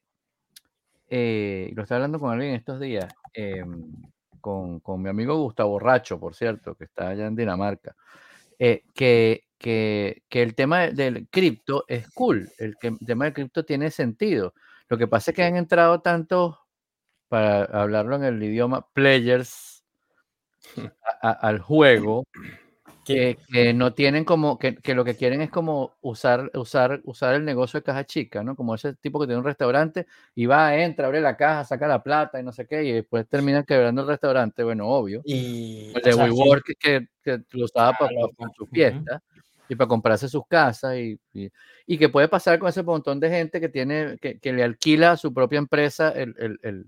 [1.13, 3.91] eh, lo estaba hablando con alguien estos días, em,
[4.39, 7.97] con, con, mi amigo Gustavo Racho, por cierto, que está allá en Dinamarca,
[8.57, 13.33] eh, que, que, que, el tema del cripto es cool, el, que, el tema del
[13.33, 14.53] cripto tiene sentido.
[14.87, 16.55] Lo que pasa es que han entrado tantos,
[17.27, 19.83] para hablarlo en el idioma, players
[21.21, 22.23] al juego,
[23.13, 27.45] que, no tienen como, que, que, lo que quieren es como usar, usar, usar el
[27.45, 28.55] negocio de caja chica, ¿no?
[28.55, 32.03] Como ese tipo que tiene un restaurante y va, entra, abre la caja, saca la
[32.03, 35.21] plata y no sé qué, y después termina quebrando el restaurante, bueno, obvio.
[35.25, 38.11] Y, el de WeWork que, que, lo usaba para,
[38.55, 39.21] su fiesta
[39.69, 41.19] y para comprarse sus casas y,
[41.85, 45.11] y, que puede pasar con ese montón de gente que tiene, que, que le alquila
[45.11, 46.85] a su propia empresa el, el, el,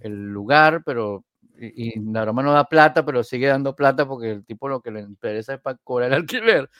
[0.00, 1.24] el lugar, pero
[1.60, 4.90] y, la broma no da plata, pero sigue dando plata porque el tipo lo que
[4.90, 6.70] le interesa es para cobrar el alquiler,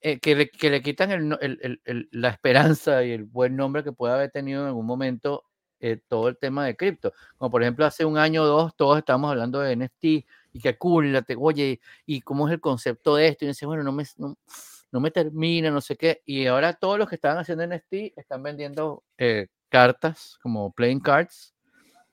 [0.00, 3.84] eh, que, le, que, le, quitan el, el, el, la esperanza y el buen nombre
[3.84, 5.44] que puede haber tenido en algún momento
[5.80, 7.12] eh, todo el tema de cripto.
[7.36, 10.04] Como por ejemplo hace un año o dos todos estamos hablando de NFT
[10.52, 13.92] y que cool, oye, y cómo es el concepto de esto, y dice, bueno, no
[13.92, 14.38] me, no,
[14.90, 18.42] no, me termina, no sé qué, y ahora todos los que estaban haciendo NFT están
[18.42, 21.55] vendiendo eh, cartas como playing cards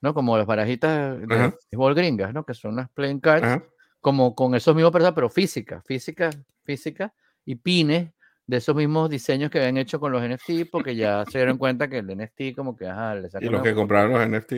[0.04, 0.14] ¿no?
[0.14, 1.26] Como las barajitas de
[1.72, 2.46] béisbol gringas, ¿no?
[2.46, 3.64] Que son unas playing cards,
[4.02, 6.30] como con esos mismos personas, pero física, física,
[6.66, 7.14] física,
[7.46, 8.12] y pines
[8.46, 11.88] de esos mismos diseños que habían hecho con los NFT, porque ya se dieron cuenta
[11.88, 14.52] que el NFT como que, ajá, le Y los que compraron los NFT.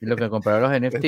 [0.00, 1.04] Y los que compraron los NFT.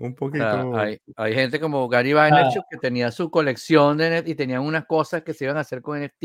[0.00, 0.74] un poquito...
[0.74, 2.68] hay, hay, gente como Gary Vaynerchuk ah.
[2.70, 5.82] que tenía su colección de NFT y tenían unas cosas que se iban a hacer
[5.82, 6.24] con NFT,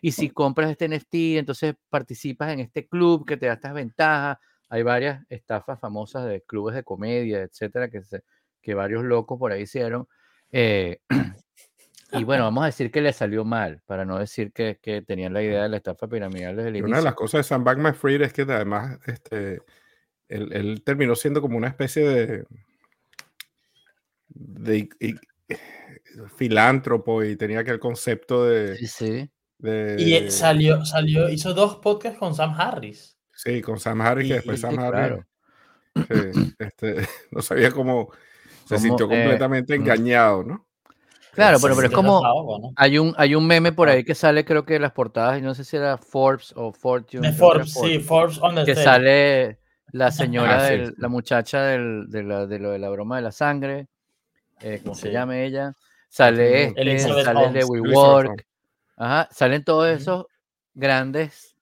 [0.00, 4.38] y si compras este NFT, entonces participas en este club que te da estas ventajas,
[4.68, 8.22] hay varias estafas famosas de clubes de comedia, etcétera, que, se,
[8.60, 10.06] que varios locos por ahí hicieron.
[10.52, 11.00] Eh,
[12.12, 15.32] y bueno, vamos a decir que le salió mal, para no decir que, que tenían
[15.32, 16.88] la idea de la estafa piramidal desde el inicio.
[16.88, 19.60] Una de las cosas de Sam Bankman Fried es que además este,
[20.28, 22.44] él, terminó siendo como una especie de,
[24.28, 24.88] de,
[26.36, 28.76] filántropo y tenía aquel concepto de.
[28.76, 29.30] Sí, sí.
[29.98, 33.17] Y salió, salió, hizo dos podcasts con Sam Harris.
[33.38, 35.24] Sí, con Sam Harris, que después Sam Harris.
[36.58, 38.10] este, no sabía cómo
[38.66, 40.66] se sintió eh, completamente engañado, ¿no?
[41.34, 44.64] Claro, pero, pero es como hay un hay un meme por ahí que sale, creo
[44.64, 47.28] que las portadas, no sé si era Forbes o Fortune.
[47.28, 49.60] De Forbes, sí, Forbes on the Que sale
[49.92, 53.30] la señora, ah, la muchacha del, de, la, de lo de la broma de la
[53.30, 53.86] sangre,
[54.60, 55.74] eh, ¿cómo se llame ella?
[56.08, 58.44] Sale este, sale el de WeWork,
[58.96, 60.26] ajá, salen todos esos
[60.74, 61.54] grandes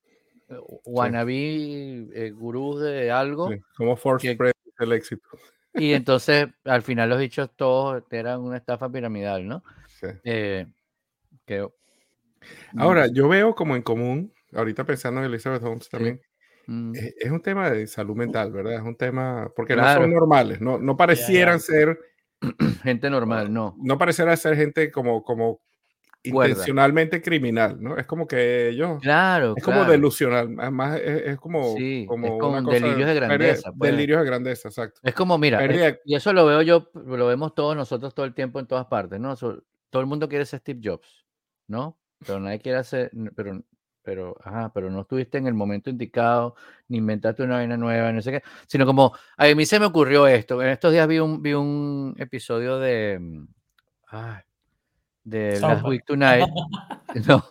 [0.84, 3.50] wannabe eh, gurús de algo.
[3.76, 4.36] como Force
[4.78, 5.28] el éxito.
[5.74, 9.62] Y entonces, al final, los dichos todos eran una estafa piramidal, ¿no?
[10.24, 10.66] Eh,
[12.76, 16.20] Ahora, yo veo como en común, ahorita pensando en Elizabeth Holmes también,
[16.66, 16.94] mm.
[16.94, 18.74] e, es, un tema de salud mental, ¿verdad?
[18.74, 21.98] Es un tema, porque no son normales, no, no parecieran ser
[22.82, 23.76] gente normal, no.
[23.78, 25.60] No parecerá ser gente como, como
[26.26, 27.96] intencionalmente criminal, ¿no?
[27.96, 29.00] Es como que ellos.
[29.00, 29.54] Claro.
[29.56, 30.54] Es como delusional.
[30.58, 31.76] Además, es, como.
[31.76, 33.72] Sí, como, es delirios de grandeza.
[33.72, 33.90] Pues.
[33.90, 35.00] Delirios de grandeza, exacto.
[35.02, 35.60] Es como, mira,
[36.04, 39.20] y eso lo veo yo, lo vemos todos nosotros todo el tiempo en todas partes,
[39.20, 39.34] ¿no?
[39.36, 41.24] todo el mundo quiere ser Steve Jobs,
[41.68, 41.98] ¿no?
[42.26, 43.10] Pero nadie quiere hacer.
[43.34, 43.62] Pero,
[44.02, 46.54] pero, ajá, pero no estuviste en el momento indicado,
[46.88, 48.42] ni inventaste una vaina nueva, no sé qué.
[48.66, 50.62] Sino como, a mí se me ocurrió esto.
[50.62, 53.18] En estos días vi un, vi un episodio de.
[53.20, 53.46] Mm,
[54.08, 54.42] ay,
[55.26, 56.46] de Last Week Tonight,
[57.26, 57.44] no,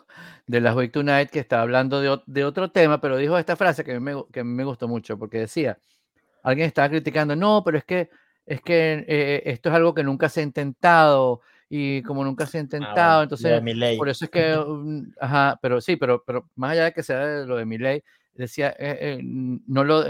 [0.48, 3.84] de Last Week Tonight, que estaba hablando de, de, otro tema, pero dijo esta frase
[3.84, 5.78] que me, que me gustó mucho, porque decía,
[6.42, 8.10] alguien estaba criticando, no, pero es que,
[8.46, 12.58] es que eh, esto es algo que nunca se ha intentado, y como nunca se
[12.58, 13.62] ha ah, intentado, entonces,
[13.98, 17.26] por eso es que, mm, ajá, pero sí, pero, pero más allá de que sea
[17.46, 18.02] lo de mi ley,
[18.34, 20.04] decía, eh, eh, no lo...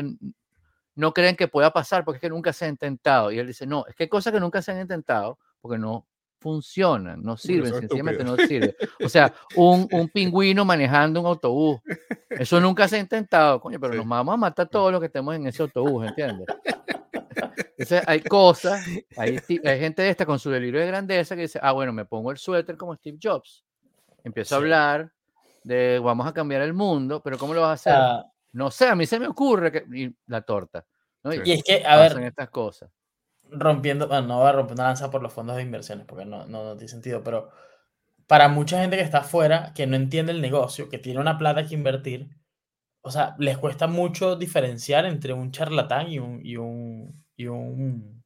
[0.97, 3.29] No creen que pueda pasar porque es que nunca se ha intentado.
[3.29, 6.07] Y él dice, no, es que hay cosas que nunca se han intentado porque no
[6.45, 8.75] funcionan, no sirven, sencillamente no sirven.
[9.03, 11.81] O sea, un, un, pingüino manejando un autobús,
[12.29, 15.35] eso nunca se ha intentado, coño, pero nos vamos a matar todos los que estemos
[15.35, 16.45] en ese autobús, ¿entiendes?
[17.77, 18.85] Entonces, hay cosas,
[19.17, 22.05] hay, hay gente de esta con su delirio de grandeza que dice, ah, bueno, me
[22.05, 23.65] pongo el suéter como Steve Jobs,
[24.23, 25.11] empiezo a hablar
[25.63, 27.93] de vamos a cambiar el mundo, pero ¿cómo lo vas a hacer?
[27.95, 28.23] Ah.
[28.51, 30.85] no sé, a mí se me ocurre que y la torta.
[31.23, 31.33] ¿no?
[31.33, 32.91] Y, es que, a ver, estas cosas
[33.51, 36.75] rompiendo, bueno, no va romper una lanza por los fondos de inversiones, porque no, no,
[36.75, 37.49] tiene sentido, pero
[38.27, 41.65] para mucha gente que está afuera, que no entiende el negocio, que tiene una plata
[41.65, 42.29] que invertir,
[43.01, 48.23] o sea, les cuesta mucho diferenciar entre un charlatán y un, y un, y un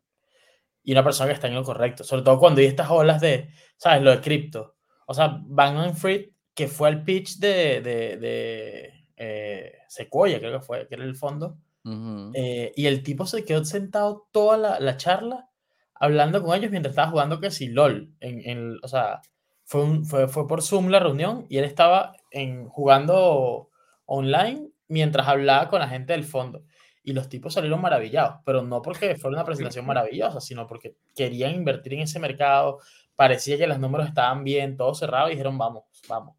[0.83, 3.49] y una persona que está en lo correcto, sobre todo cuando hay estas olas de,
[3.77, 4.01] ¿sabes?
[4.01, 4.75] Lo de cripto.
[5.05, 10.65] O sea, Van Fried, que fue el pitch de, de, de eh, Sequoia, creo que
[10.65, 14.97] fue, que era el fondo, eh, y el tipo se quedó sentado toda la, la,
[14.97, 15.49] charla
[15.95, 18.13] hablando con ellos mientras estaba jugando que si LOL.
[18.19, 19.21] En, en, o sea,
[19.65, 23.69] fue, un, fue, fue, por Zoom la reunión y él estaba en, jugando
[24.05, 26.63] online mientras hablaba con la gente del fondo.
[27.03, 31.55] Y los tipos salieron maravillados, pero no porque fue una presentación maravillosa, sino porque querían
[31.55, 32.79] invertir en ese mercado.
[33.15, 36.38] Parecía que los números estaban bien, todo cerrado y dijeron, vamos, vamos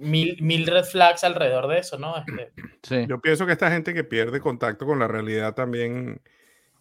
[0.00, 2.14] mil, mil red flags alrededor de eso, ¿no?
[2.16, 3.06] Este...
[3.08, 6.20] Yo pienso que esta gente que pierde contacto con la realidad también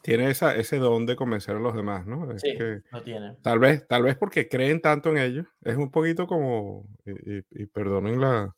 [0.01, 2.27] tiene esa, ese don de convencer a los demás, ¿no?
[2.39, 2.53] sí,
[2.91, 3.36] lo tiene.
[3.41, 5.45] Tal vez, tal vez porque creen tanto en ellos.
[5.62, 8.55] Es un poquito como, y, perdonen la,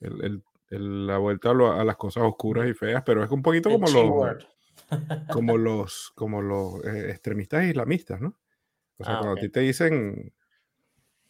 [0.00, 3.86] el, el, la vuelta a, las cosas oscuras y feas, pero es un poquito como
[3.88, 4.46] los,
[5.30, 8.36] como los, como los eh, extremistas islamistas, ¿no?
[8.98, 10.32] O sea, ah, cuando a ti te dicen,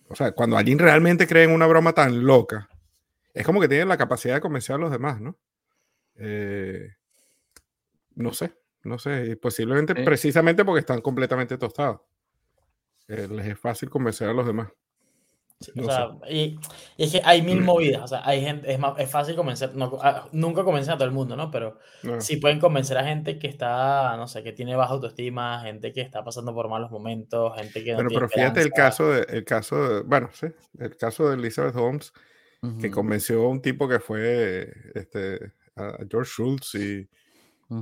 [0.08, 2.68] o sea, cuando alguien realmente cree en una broma tan loca,
[3.34, 5.36] es como que tienen la capacidad de convencer a los demás, ¿no?
[6.16, 6.94] Eh,
[8.14, 9.36] no sé, no sé.
[9.36, 12.00] Posiblemente precisamente porque están completamente tostados.
[13.06, 14.68] Eh, les es fácil convencer a los demás
[15.60, 16.56] o sea, y,
[16.96, 19.98] es que hay mil movidas, o sea, hay gente, es, más, es fácil convencer, no,
[20.02, 21.50] ah, nunca convencer a todo el mundo, ¿no?
[21.50, 21.78] Pero
[22.20, 26.00] sí pueden convencer a gente que está, no sé, que tiene baja autoestima, gente que
[26.00, 29.44] está pasando por malos momentos, gente que no Pero, pero fíjate el caso, de, el
[29.44, 30.46] caso de, bueno, sí,
[30.78, 32.12] el caso de Elizabeth Holmes,
[32.80, 37.08] que convenció a un tipo que fue, este, a George Schultz y,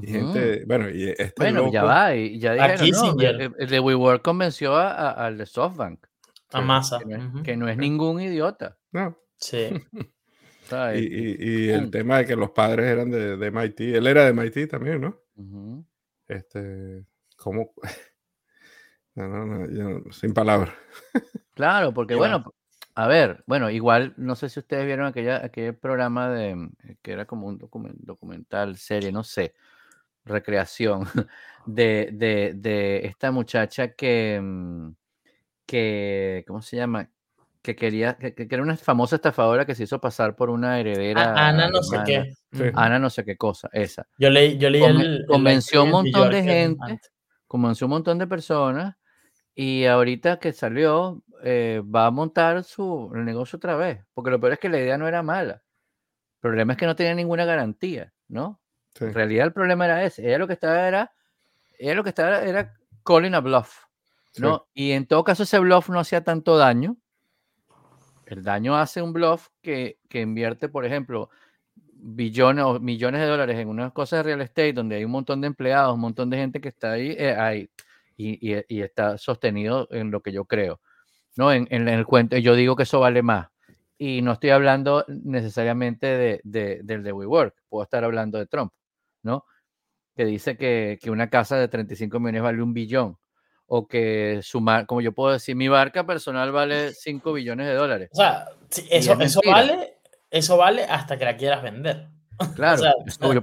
[0.02, 3.22] gente, bueno, y este Bueno, ya va, y ya dijeron, no,
[3.58, 6.06] el, de WeWork convenció al de SoftBank.
[6.52, 6.98] A masa.
[7.44, 8.78] Que no, es, ningún idiota.
[8.92, 9.16] No.
[9.36, 9.70] Sí.
[10.94, 13.80] y, el tema de que los padres eran de, de MIT.
[13.80, 15.86] Él era de MIT también, ¿no?
[16.26, 17.04] Este.
[17.36, 17.72] ¿Cómo?
[19.14, 20.74] No, no, no, sin palabras.
[21.54, 22.52] Claro, porque bueno,
[22.94, 26.68] a ver, bueno, igual, no sé si ustedes vieron aquella, aquel programa de
[27.00, 29.54] que era como un documental, serie, no sé,
[30.26, 31.06] recreación,
[31.66, 34.90] de, de, de esta muchacha que, mm,
[35.66, 37.10] que, ¿cómo se llama?
[37.60, 41.34] Que quería, que, era una famosa estafadora que se hizo pasar por una heredera.
[41.34, 42.32] Ana no sé qué.
[42.74, 44.06] Ana no sé qué cosa, esa.
[44.18, 47.00] Yo leí, yo leí el, Convenció un montón de gente,
[47.46, 48.96] convenció un montón de personas
[49.54, 54.52] y ahorita que salió eh, va a montar su negocio otra vez, porque lo peor
[54.52, 55.62] es que la idea no era mala.
[56.36, 58.60] El problema es que no tenía ninguna garantía, ¿no?
[59.00, 60.26] En realidad el problema era ese.
[60.26, 61.12] Ella lo que estaba era,
[61.78, 62.74] ella lo que estaba era, era
[63.04, 63.85] calling a bluff.
[64.38, 64.66] ¿No?
[64.74, 66.96] Y en todo caso ese bluff no hacía tanto daño.
[68.26, 71.30] El daño hace un bluff que, que invierte, por ejemplo,
[71.92, 75.40] billones o millones de dólares en unas cosas de real estate donde hay un montón
[75.40, 77.70] de empleados, un montón de gente que está ahí, eh, ahí
[78.16, 80.80] y, está sostenido en lo que yo creo.
[81.36, 81.52] ¿no?
[81.52, 83.48] En, en, el cuento, yo digo que eso vale más.
[83.98, 88.72] Y no estoy hablando necesariamente de, de, del de WeWork, puedo estar hablando de Trump,
[89.22, 89.44] ¿no?
[90.14, 93.18] Que dice que, que una casa de 35 millones vale un billón
[93.66, 98.10] o que sumar, como yo puedo decir, mi barca personal vale 5 billones de dólares.
[98.12, 98.46] O sea,
[98.90, 99.98] eso, eso vale,
[100.30, 102.08] eso vale hasta que la quieras vender.
[102.54, 102.82] Claro,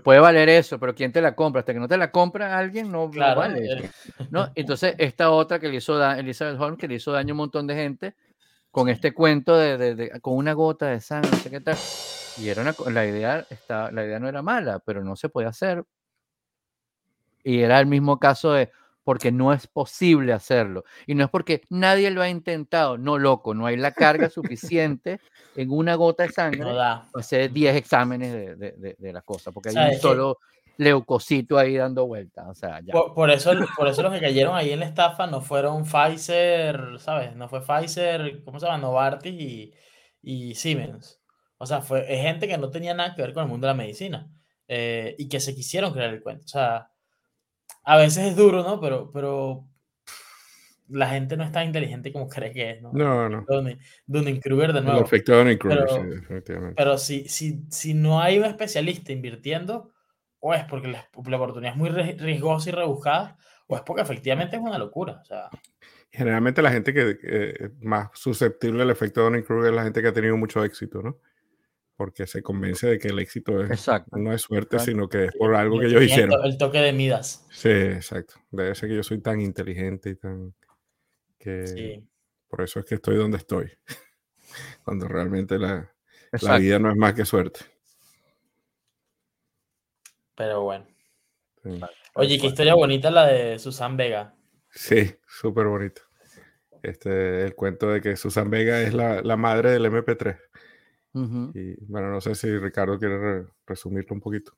[0.03, 1.61] puede valer eso, pero ¿quién te la compra?
[1.61, 3.65] Hasta que no te la compra alguien, no, vale.
[3.65, 3.89] Eh.
[4.29, 4.51] ¿no?
[4.55, 7.37] Entonces, esta otra que le hizo daño, Elizabeth Holmes, que le hizo daño a un
[7.37, 8.15] montón de gente
[8.69, 11.77] con este cuento de, con una gota de sangre, no sé qué tal.
[12.37, 15.47] Y era una, la, idea está, la idea no era mala, pero no se puede
[15.47, 15.83] hacer.
[17.43, 18.71] Y era el mismo caso de,
[19.03, 20.83] porque no es posible hacerlo.
[21.07, 22.97] Y no es porque nadie lo ha intentado.
[22.97, 25.19] No, loco, no hay la carga suficiente
[25.55, 29.69] en una gota de sangre para hacer 10 exámenes de, de, de, las cosas, porque
[29.69, 30.39] hay un solo
[30.77, 32.45] leucocito ahí dando vueltas.
[32.47, 35.85] O sea, Por, eso, por eso los que cayeron ahí en la estafa no fueron
[35.85, 37.35] Pfizer, ¿sabes?
[37.35, 38.79] No fue Pfizer, ¿cómo se llama?
[38.79, 39.73] Novartis y,
[40.21, 41.21] y Siemens.
[41.57, 43.77] O sea, fue gente que no tenía nada que ver con el mundo de la
[43.77, 44.29] medicina
[44.67, 46.45] eh, y que se quisieron crear el cuento.
[46.45, 46.89] O sea,
[47.83, 48.79] a veces es duro, ¿no?
[48.79, 49.65] Pero, pero
[50.89, 52.91] la gente no es tan inteligente como cree que es, ¿no?
[52.93, 53.45] No, no.
[54.05, 54.99] Dunning Kruger de nuevo.
[54.99, 56.75] El efecto Dunning Kruger, sí, definitivamente.
[56.75, 59.91] Pero si, si, si no hay un especialista invirtiendo,
[60.39, 64.61] o es porque la, oportunidad es muy riesgosa y rebuscada, o es porque efectivamente es
[64.61, 65.19] una locura.
[65.21, 65.49] O sea,
[66.11, 67.17] Generalmente la gente que
[67.59, 71.01] es más susceptible al efecto Dunning Kruger es la gente que ha tenido mucho éxito,
[71.01, 71.17] ¿no?
[71.95, 75.55] Porque se convence de que el éxito es, no es suerte, sino que es por
[75.55, 76.43] algo que ellos hicieron.
[76.43, 77.45] El toque de Midas.
[77.51, 78.35] Sí, exacto.
[78.51, 80.53] Debe ser que yo soy tan inteligente y tan...
[81.37, 82.03] que
[82.47, 83.71] Por eso es que estoy donde estoy.
[84.83, 85.91] Cuando realmente la,
[86.41, 87.61] la, vida no es más que suerte.
[90.35, 90.87] Pero bueno.
[92.15, 94.35] Oye, qué historia bonita la de Susan Vega.
[94.69, 96.01] Sí, súper bonito.
[96.81, 100.37] Este, el cuento de que Susan Vega es la, la madre del MP3.
[101.13, 104.53] Y bueno, no sé si Ricardo quiere resumirlo un poquito.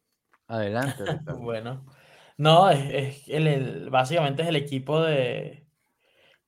[0.47, 1.03] Adelante.
[1.39, 1.85] bueno,
[2.37, 5.65] no, es, el, básicamente es el equipo de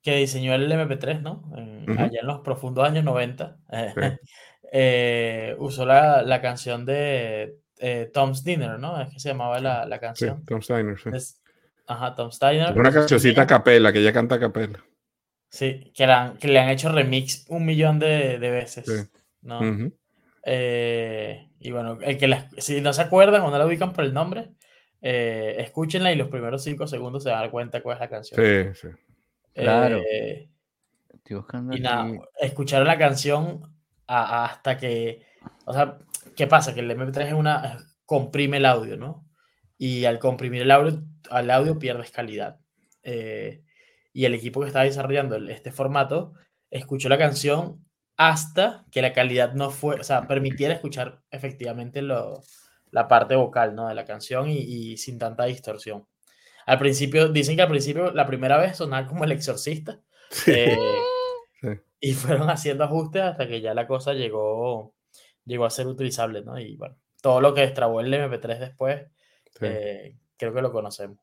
[0.01, 1.43] que diseñó el MP3, ¿no?
[1.97, 3.57] Allá en los profundos años 90.
[4.69, 8.99] Eh, usó la, la, canción de eh, Tom's Dinner, ¿no?
[9.01, 10.39] Es que se llamaba la, la canción.
[10.39, 11.09] Sí, Tom Steiner, sí.
[11.87, 12.77] ajá, Tom Steiner.
[12.77, 14.83] una cancioncita a capela, que ella canta a capela.
[15.49, 16.05] Sí, que,
[16.37, 18.85] que le han hecho remix un millón de, de veces.
[18.85, 19.16] Sí.
[19.41, 19.59] ¿No?
[20.49, 24.13] Eh, y bueno, el que si no se acuerdan o no la ubican por el
[24.13, 24.51] nombre,
[25.01, 28.09] eh, escúchenla y los primeros cinco segundos se van a dar cuenta cuál es la
[28.09, 28.41] canción.
[28.41, 28.87] Sí, sí.
[29.53, 30.01] claro.
[30.09, 30.49] Eh,
[31.29, 32.09] y nada,
[32.39, 33.61] escucharon la canción
[34.07, 35.25] hasta que,
[35.65, 35.97] o sea,
[36.37, 36.73] ¿qué pasa?
[36.73, 39.27] Que el MP3 es una, comprime el audio, ¿no?
[39.77, 42.59] Y al comprimir el audio, al audio pierdes calidad.
[43.03, 46.33] y el equipo que estaba desarrollando este formato
[46.71, 47.85] escuchó la canción
[48.17, 52.41] hasta que la calidad no fue, o sea, permitiera escuchar efectivamente lo,
[52.91, 53.87] la parte vocal ¿no?
[53.87, 56.07] de la canción y, sin tanta distorsión.
[56.65, 60.01] Al principio, dicen que al principio, la primera vez sonaba como el exorcista.
[60.47, 60.77] Eh,
[61.99, 64.93] y fueron haciendo ajustes hasta que ya la cosa llegó,
[65.45, 66.59] llegó a ser utilizable, ¿no?
[66.59, 69.05] Y bueno, todo lo que destrabó el MP3 después,
[69.61, 71.17] eh, creo que lo conocemos.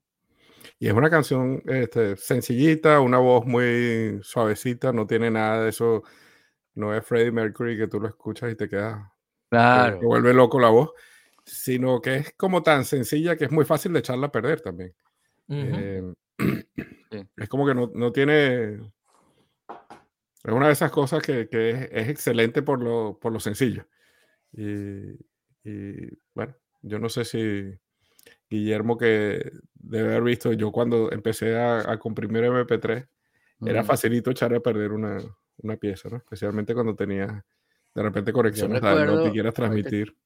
[0.78, 6.02] Y es una canción este, sencillita, una voz muy suavecita, no tiene nada de eso
[6.74, 9.12] no es Freddie Mercury que tú lo escuchas y te queda.
[9.50, 9.98] Claro.
[9.98, 10.92] Te, vuelve loco la voz,
[11.44, 14.94] sino que es como tan sencilla que es muy fácil de echarla a perder también.
[15.48, 16.14] Em,
[17.36, 18.74] es como que no, no, tiene.
[20.42, 23.86] Es una de esas cosas que, que es, es, excelente por lo, por lo sencillo.
[24.52, 25.12] Y,
[25.64, 27.78] y, bueno, yo no sé si
[28.48, 33.08] Guillermo, que debe haber visto, yo cuando empecé a, a comprimir MP3,
[33.66, 35.18] era facilito echar a perder una,
[35.58, 36.16] una pieza, ¿no?
[36.16, 37.44] Especialmente cuando tenía
[37.94, 40.16] de repente conexiones no que quieras transmitir.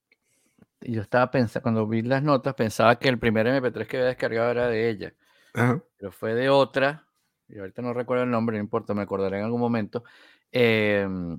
[0.81, 4.51] Yo estaba pensando, cuando vi las notas, pensaba que el primer MP3 que había descargado
[4.51, 5.12] era de ella.
[5.53, 7.05] Pero fue de otra,
[7.49, 10.05] y ahorita no recuerdo el nombre, no importa, me acordaré en algún momento.
[10.53, 11.37] Em,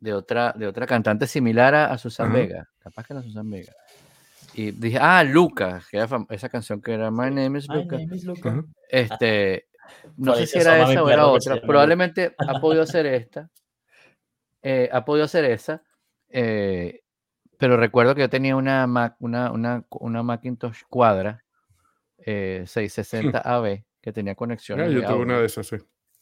[0.00, 3.72] de otra, de otra cantante similar a, Susan Vega, capaz que era Susan Vega.
[4.54, 7.98] Y dije, ah, Luca, que era esa canción que era My Name is Luca.
[8.88, 9.68] Este,
[10.16, 11.60] no sé si era esa o era otra.
[11.60, 13.50] Probablemente ha podido ser esta.
[14.62, 15.82] Eh, ha podido ser esa.
[16.28, 17.02] Eh,
[17.58, 21.44] pero recuerdo que yo tenía una, Mac, una, una, una Macintosh Quadra
[22.18, 24.78] 660 eh, AB que tenía conexión.
[24.90, 25.76] yo tuve una de esas, sí.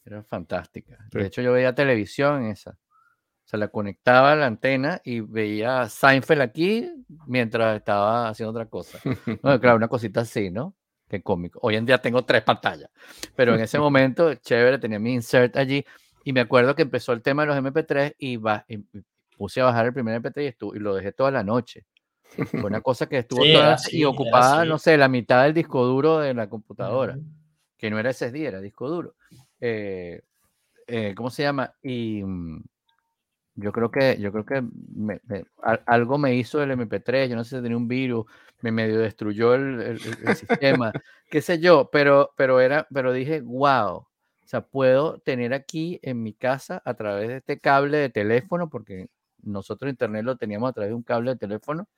[0.04, 0.98] Era fantástica.
[1.10, 2.70] De hecho, yo veía televisión en esa.
[2.70, 6.88] O sea, la conectaba a la antena y veía Seinfeld aquí
[7.26, 8.98] mientras estaba haciendo otra cosa.
[9.60, 10.76] claro, una cosita así, ¿no?
[11.08, 11.60] Qué cómico.
[11.62, 12.90] Hoy en día tengo tres pantallas,
[13.34, 15.84] pero en ese momento, chévere, tenía mi insert allí
[16.24, 18.38] y me acuerdo que empezó el tema de los MP3 y,
[19.36, 21.84] puse a bajar el primer MP3 y, y lo dejé toda la noche.
[22.50, 26.18] Fue una cosa que estuvo toda y ocupada, no sé, la mitad del disco duro
[26.18, 27.16] de la computadora,
[27.76, 29.14] que no era SSD, era disco duro.
[29.60, 30.22] Eh,
[30.86, 31.72] eh, ¿Cómo se llama?
[31.82, 32.62] Y mm,
[33.56, 34.62] yo creo que, yo creo que
[35.86, 38.26] algo me hizo el MP3, yo no sé si tenía un virus,
[38.60, 39.98] me medio destruyó el,
[40.36, 40.92] sistema,
[41.30, 44.08] qué sé yo, pero, pero, era, pero dije, wow, o
[44.44, 49.08] sea, puedo tener aquí en mi casa a través de este cable de teléfono, porque
[49.42, 51.88] nosotros internet lo teníamos a través de un cable de teléfono,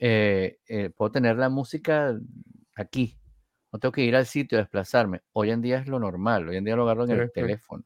[0.00, 2.18] eh, eh, puedo tener la música
[2.74, 3.18] aquí,
[3.70, 5.20] no tengo que ir al sitio, desplazarme.
[5.32, 7.84] Hoy en día es lo normal, hoy en día lo agarro en el teléfono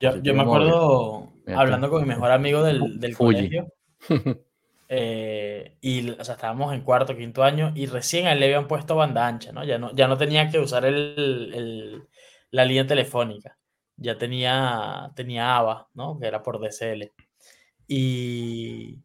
[0.00, 3.72] yo, me acuerdo hablando con mi mejor amigo del, del colegio.
[4.90, 8.66] Eh, y o sea, estábamos en cuarto, quinto año y recién a él le habían
[8.66, 9.62] puesto banda ancha, ¿no?
[9.62, 12.08] Ya no, ya no tenía que usar el, el,
[12.50, 13.58] la línea telefónica,
[13.96, 16.18] ya tenía, tenía ABA, ¿no?
[16.18, 17.12] Que era por DSL.
[17.86, 19.02] Y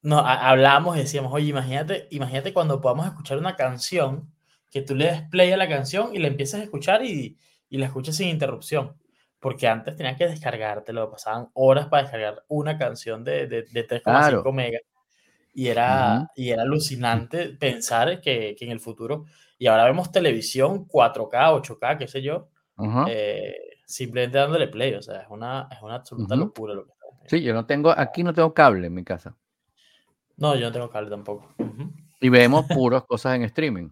[0.00, 4.32] no, hablábamos y decíamos, oye, imagínate, imagínate cuando podamos escuchar una canción,
[4.70, 7.36] que tú le des play a la canción y la empieces a escuchar y,
[7.68, 8.96] y la escuches sin interrupción
[9.42, 14.52] porque antes tenían que descargártelo, pasaban horas para descargar una canción de, de, de 3,5
[14.52, 14.82] megas.
[15.52, 19.24] Y era, y era alucinante pensar que, que, en el futuro,
[19.58, 22.50] y ahora vemos televisión 4K, 8K, qué sé yo,
[23.08, 23.52] eh,
[23.84, 27.42] simplemente dándole play, o sea, es una, es una absoluta locura lo que está Sí,
[27.42, 29.34] yo no tengo, aquí no tengo cable en mi casa.
[30.36, 31.52] No, yo no tengo cable tampoco.
[32.20, 33.88] Y vemos puras cosas en streaming.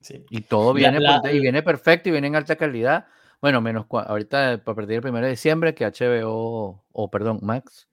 [0.00, 0.24] Sí.
[0.28, 0.98] Y todo viene,
[1.32, 3.06] y viene perfecto y viene en alta calidad
[3.40, 7.88] bueno, menos ahorita a partir del 1 de diciembre que HBO, o perdón, Max,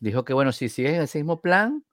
[0.00, 1.84] dijo que bueno, si sigues ese mismo plan,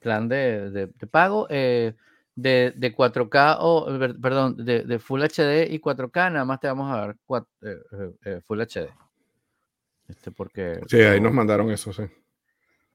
[0.00, 1.94] plan de, de, pago, eh,
[2.34, 3.86] de, de, 4K o,
[4.20, 7.16] perdón, de, de, Full HD y 4K, nada más te vamos a dar
[7.62, 8.88] eh, eh, Full HD.
[10.08, 12.04] Este, porque, sí, ahí nos mandaron eso, sí.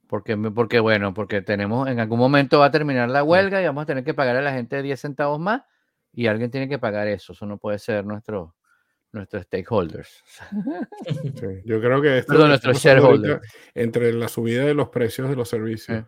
[0.07, 3.83] Porque, porque, bueno, porque tenemos, en algún momento va a terminar la huelga y vamos
[3.83, 5.63] a tener que pagar a la gente 10 centavos más
[6.13, 7.33] y alguien tiene que pagar eso.
[7.33, 8.55] Eso no puede ser nuestro,
[9.13, 10.23] nuestros stakeholders.
[11.65, 13.41] yo creo que esto nuestros shareholders.
[13.73, 16.05] entre la subida de los precios de los servicios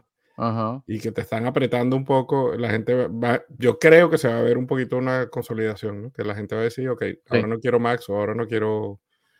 [0.88, 4.40] y que te están apretando un poco, la gente va, yo creo que se va
[4.40, 7.60] a ver un poquito una consolidación, que la gente va a decir, ok, ahora no
[7.60, 9.00] quiero Max o ahora no quiero...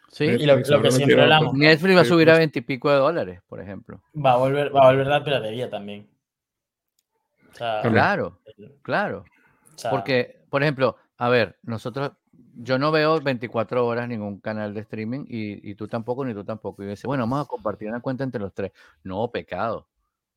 [0.10, 1.56] Sí, y lo, que siempre hablamos.
[1.56, 4.04] Netflix va a subir a 20 y pico de dólares, por ejemplo.
[4.16, 6.08] Va a volver, va a volver la piratería también.
[7.58, 8.40] claro,
[8.84, 9.26] claro.
[9.90, 12.12] Porque, por ejemplo, a ver, nosotros
[12.56, 16.84] yo no veo 24 horas ningún canal de streaming y, tú tampoco, ni tú tampoco.
[16.84, 18.72] Y dice, bueno, vamos a compartir una cuenta entre los tres.
[19.04, 19.88] No, pecado.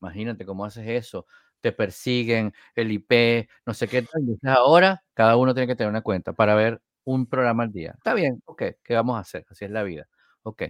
[0.01, 1.25] Imagínate cómo haces eso.
[1.61, 4.05] Te persiguen, el IP, no sé qué.
[4.45, 7.93] Ahora cada uno tiene que tener una cuenta para ver un programa al día.
[7.97, 9.45] Está bien, ok, ¿qué vamos a hacer?
[9.49, 10.07] Así es la vida.
[10.43, 10.63] Ok.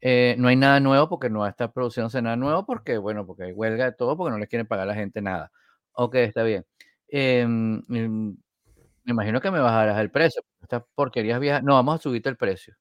[0.00, 3.52] Eh, no hay nada nuevo porque no está produciéndose nada nuevo porque, bueno, porque hay
[3.52, 5.50] huelga de todo porque no les quieren pagar a la gente nada.
[5.92, 6.66] Ok, está bien.
[7.08, 8.36] Em, em,
[9.04, 10.42] me imagino que me bajarás el precio.
[10.62, 11.62] Estas porquerías viejas.
[11.62, 12.74] No, vamos a subirte el precio.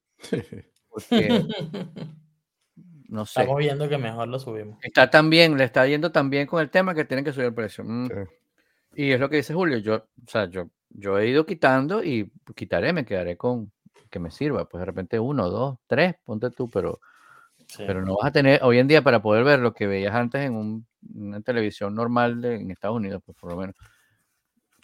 [0.89, 1.28] Porque,
[3.09, 3.41] no sé.
[3.41, 4.80] Estamos viendo que mejor lo subimos.
[4.82, 7.84] Está también, le está yendo también con el tema que tienen que subir el precio.
[7.84, 8.09] Mm.
[8.95, 9.80] Y es lo que dice Julio.
[9.80, 13.71] Yo, o sea, yo, yo he ido quitando y quitaré, me quedaré con
[14.09, 14.69] que me sirva.
[14.69, 17.01] Pues de repente uno, dos, tres, ponte tú, pero,
[17.78, 20.41] pero no vas a tener, hoy en día para poder ver lo que veías antes
[20.41, 23.76] en una televisión normal en Estados Unidos, pues por lo menos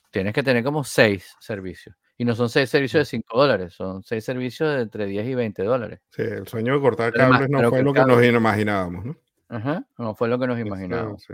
[0.09, 1.95] tienes que tener como seis servicios.
[2.17, 5.35] Y no son seis servicios de 5 dólares, son seis servicios de entre 10 y
[5.35, 6.01] 20 dólares.
[6.09, 9.15] Sí, el sueño de cortar cables no fue lo que nos imaginábamos, ¿no?
[9.47, 11.25] Ajá, no fue lo que nos imaginábamos.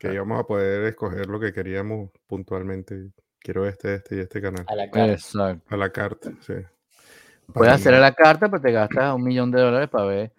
[0.00, 3.12] Que íbamos a poder escoger lo que queríamos puntualmente.
[3.38, 4.64] Quiero este, este y este canal.
[4.66, 5.12] A la carta.
[5.12, 5.74] Exacto.
[5.74, 6.54] A la carta, sí.
[7.52, 10.32] Puedes hacer a la carta, pero te gastas un millón de dólares para ver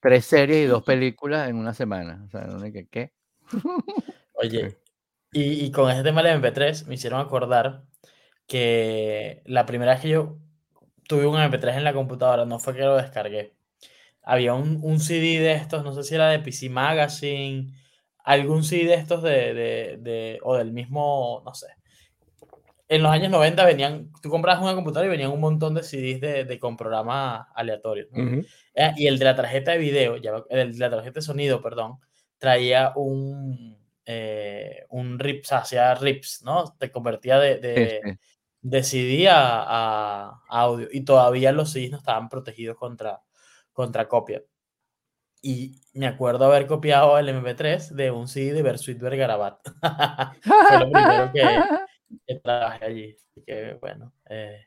[0.00, 2.22] tres series y dos películas en una semana.
[2.26, 3.12] O sea, que qué.
[4.34, 4.76] Oye,
[5.32, 7.84] y, con ese tema del MP3 me hicieron acordar
[8.46, 10.38] que la primera vez que yo
[11.06, 13.54] tuve un MP3 en la computadora no fue que lo descargué.
[14.22, 17.72] Había un, un CD de estos, no sé si era de PC Magazine,
[18.24, 21.68] algún CD de estos de, de, de, o del mismo, no sé.
[22.88, 26.20] En los años 90 venían, tú comprabas una computadora y venían un montón de CDs
[26.20, 28.08] de, de con programas aleatorios.
[28.74, 31.62] Eh, y el de la tarjeta de video, ya, el de la tarjeta de sonido,
[31.62, 31.98] perdón,
[32.38, 33.79] traía un,
[34.12, 36.74] eh, un rips, hacía rips, ¿no?
[36.76, 38.18] Te convertía de,
[38.60, 43.22] de, CD a, audio y todavía los CDs no estaban protegidos contra,
[43.72, 44.42] contra copia.
[45.42, 49.60] Y me acuerdo haber copiado el MP3 de un CD de Versuit Vergarabat.
[50.42, 53.16] Fue lo primero que, trabajé allí.
[53.46, 54.66] que, bueno, eh,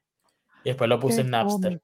[0.64, 1.82] y después lo puse en Napster.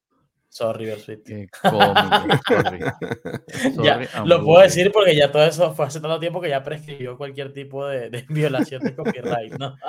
[0.50, 1.20] Sorry, Versuit.
[3.84, 7.16] ya, lo puedo decir porque ya todo eso fue hace tanto tiempo que ya prescribió
[7.18, 9.78] cualquier tipo de, violación de copyright, ¿no?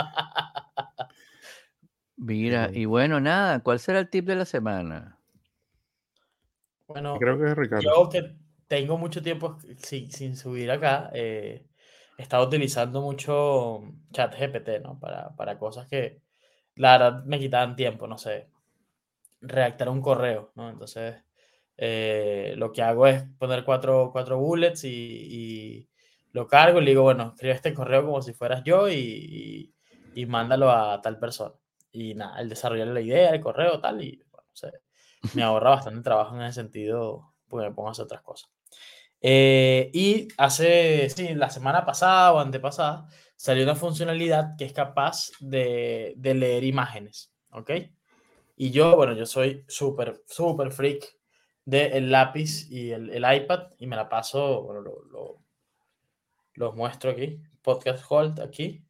[2.17, 5.19] Mira, y bueno, nada, ¿cuál será el tip de la semana?
[6.87, 7.83] Bueno, Creo que es Ricardo.
[7.83, 8.37] yo que
[8.69, 11.65] tengo mucho tiempo sin, sin subir acá, eh,
[12.19, 15.01] he estado utilizando mucho chat GPT, ¿no?
[15.01, 16.21] Para, para cosas que
[16.75, 18.51] la verdad me quitaban tiempo, no sé,
[19.41, 20.71] redactar un correo, ¿no?
[20.71, 21.17] Entonces,
[21.77, 25.89] eh, lo que hago es poner cuatro, cuatro bullets y,
[26.33, 29.75] lo cargo y le digo, bueno, escribe este correo como si fueras yo y,
[30.15, 31.55] y, mándalo a tal persona.
[31.91, 34.23] Y nada, el desarrollar la idea, el correo, tal, y
[35.35, 38.51] me ahorra bastante trabajo en ese sentido, porque me pongo a hacer otras cosas.
[39.21, 45.31] Eh, y hace, sí, la semana pasada o antepasada, salió una funcionalidad que es capaz
[45.41, 47.71] de, de leer imágenes, ¿ok?
[48.63, 51.17] Y yo, bueno, yo soy súper, súper freak
[51.65, 55.43] del lápiz y el, el, iPad y me la paso, bueno, lo, lo,
[56.53, 58.85] los muestro aquí, podcast hold aquí.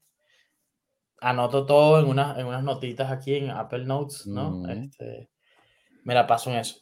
[1.21, 4.51] Anoto todo en, una, en unas notitas aquí en Apple Notes, ¿no?
[4.51, 4.71] Mm.
[4.71, 5.31] Este,
[6.03, 6.81] me la paso en eso.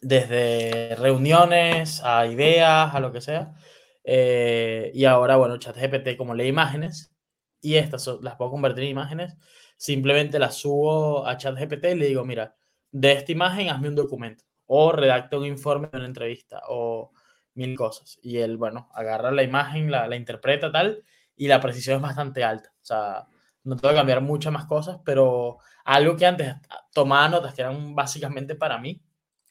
[0.00, 3.56] Desde reuniones a ideas, a lo que sea.
[4.04, 7.12] Eh, y ahora, bueno, ChatGPT como lee imágenes
[7.60, 9.34] y estas las puedo convertir en imágenes,
[9.78, 12.54] simplemente las subo a ChatGPT y le digo, mira,
[12.90, 17.12] de esta imagen hazme un documento o redacta un informe de una entrevista o
[17.54, 18.18] mil cosas.
[18.22, 21.02] Y él, bueno, agarra la imagen, la, la interpreta tal
[21.36, 22.70] y la precisión es bastante alta.
[22.82, 23.26] O sea,
[23.64, 26.54] no tengo que cambiar muchas más cosas, pero algo que antes
[26.92, 29.00] tomaba notas que eran básicamente para mí,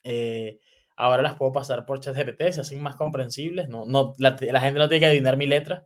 [0.04, 0.60] eh,
[0.96, 4.80] ahora las puedo pasar por ChatGPT, se hacen más comprensibles, no, no, la, la, gente
[4.80, 5.86] no tiene que adivinar mi letra,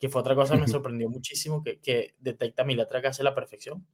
[0.00, 3.24] que fue otra cosa que me sorprendió muchísimo, que, que detecta mi letra casi a
[3.24, 3.86] la perfección.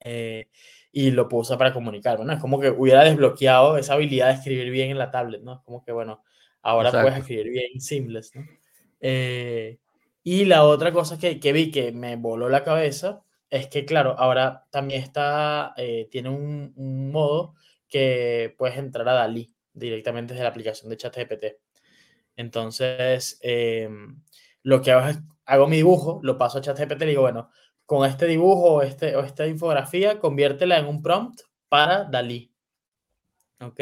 [0.00, 0.48] Eh,
[0.90, 2.32] y lo puedo usar para comunicarme, ¿no?
[2.32, 5.54] Es como que hubiera desbloqueado esa habilidad de escribir bien en la tablet, ¿no?
[5.54, 6.24] Es como que, bueno,
[6.62, 7.06] ahora Exacto.
[7.06, 8.46] puedes escribir bien seamless, ¿no?
[9.00, 9.78] Eh,
[10.22, 14.14] y la otra cosa que, que, vi que me voló la cabeza es que, claro,
[14.18, 17.54] ahora también está, eh, tiene un, un, modo
[17.88, 21.44] que puedes entrar a Dalí directamente desde la aplicación de ChatGPT.
[22.36, 23.88] Entonces, eh,
[24.64, 27.50] lo que hago es, hago mi dibujo, lo paso a ChatGPT y digo, bueno,
[27.86, 32.50] con este dibujo o, este, o esta infografía, conviértela en un prompt para Dalí.
[33.60, 33.80] ¿Ok?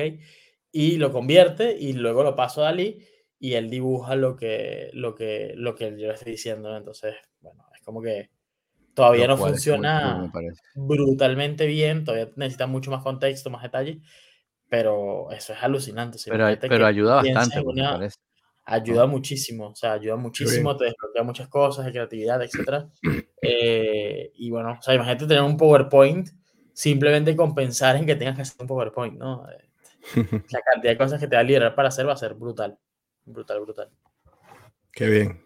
[0.73, 3.07] Y lo convierte y luego lo paso a Dalí
[3.39, 6.77] y él dibuja lo que, lo que, lo que yo le estoy diciendo.
[6.77, 8.31] Entonces, bueno, es como que
[8.95, 10.33] todavía no funciona
[10.75, 14.01] brutalmente bien, todavía necesita mucho más contexto, más detalle,
[14.69, 16.19] pero eso es alucinante.
[16.27, 18.09] Pero, pero ayuda bastante, una,
[18.65, 22.87] ayuda muchísimo, o sea, ayuda muchísimo, te desbloquea muchas cosas de creatividad, etc.
[23.41, 26.29] Eh, y bueno, o sea, imagínate tener un PowerPoint
[26.73, 29.47] simplemente con pensar en que tengas que hacer un PowerPoint, ¿no?
[30.51, 32.79] La cantidad de cosas que te va a liberar para hacer va a ser brutal.
[33.25, 33.91] Brutal, brutal.
[34.93, 35.45] Qué bien,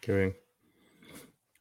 [0.00, 0.36] qué bien.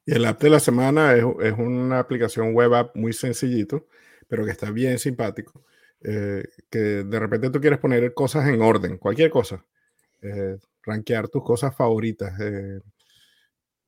[0.05, 3.87] Y el app de la semana es, es una aplicación web app muy sencillito,
[4.27, 5.63] pero que está bien simpático.
[6.03, 9.63] Eh, que de repente tú quieres poner cosas en orden, cualquier cosa.
[10.21, 12.33] Eh, rankear tus cosas favoritas.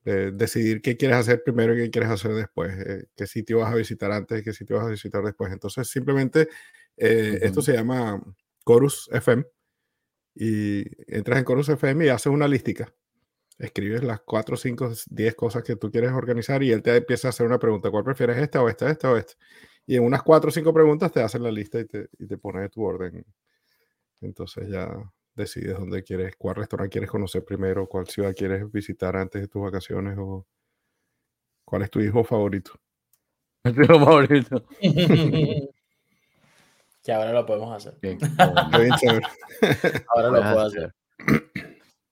[0.06, 2.74] Eh, decidir qué quieres hacer primero y qué quieres hacer después.
[2.78, 5.50] Eh, qué sitio vas a visitar antes y qué sitio vas a visitar después.
[5.52, 7.38] Entonces, simplemente uh -huh.
[7.42, 8.22] esto se llama
[8.66, 9.44] Chorus FM
[10.34, 12.92] y entras en Chorus FM y haces una lística.
[13.58, 17.30] Escribes las 4, 5, 10 cosas que tú quieres organizar y él te empieza a
[17.30, 17.90] hacer una pregunta.
[17.90, 19.34] ¿Cuál prefieres, esta o esta, esta o esta?
[19.86, 22.36] Y en unas 4 o 5 preguntas te hacen la lista y te, y te
[22.38, 23.24] pone tu orden.
[24.20, 24.88] Entonces ya
[25.34, 29.62] decides dónde quieres, cuál restaurante quieres conocer primero, cuál ciudad quieres visitar antes de tus
[29.62, 30.46] vacaciones o
[31.64, 32.72] cuál es tu hijo favorito.
[33.64, 34.62] Tu hijo favorito.
[37.02, 37.94] que ahora lo podemos hacer.
[38.02, 39.26] Bien, bien chévere.
[40.08, 40.94] ahora lo puedo hacer.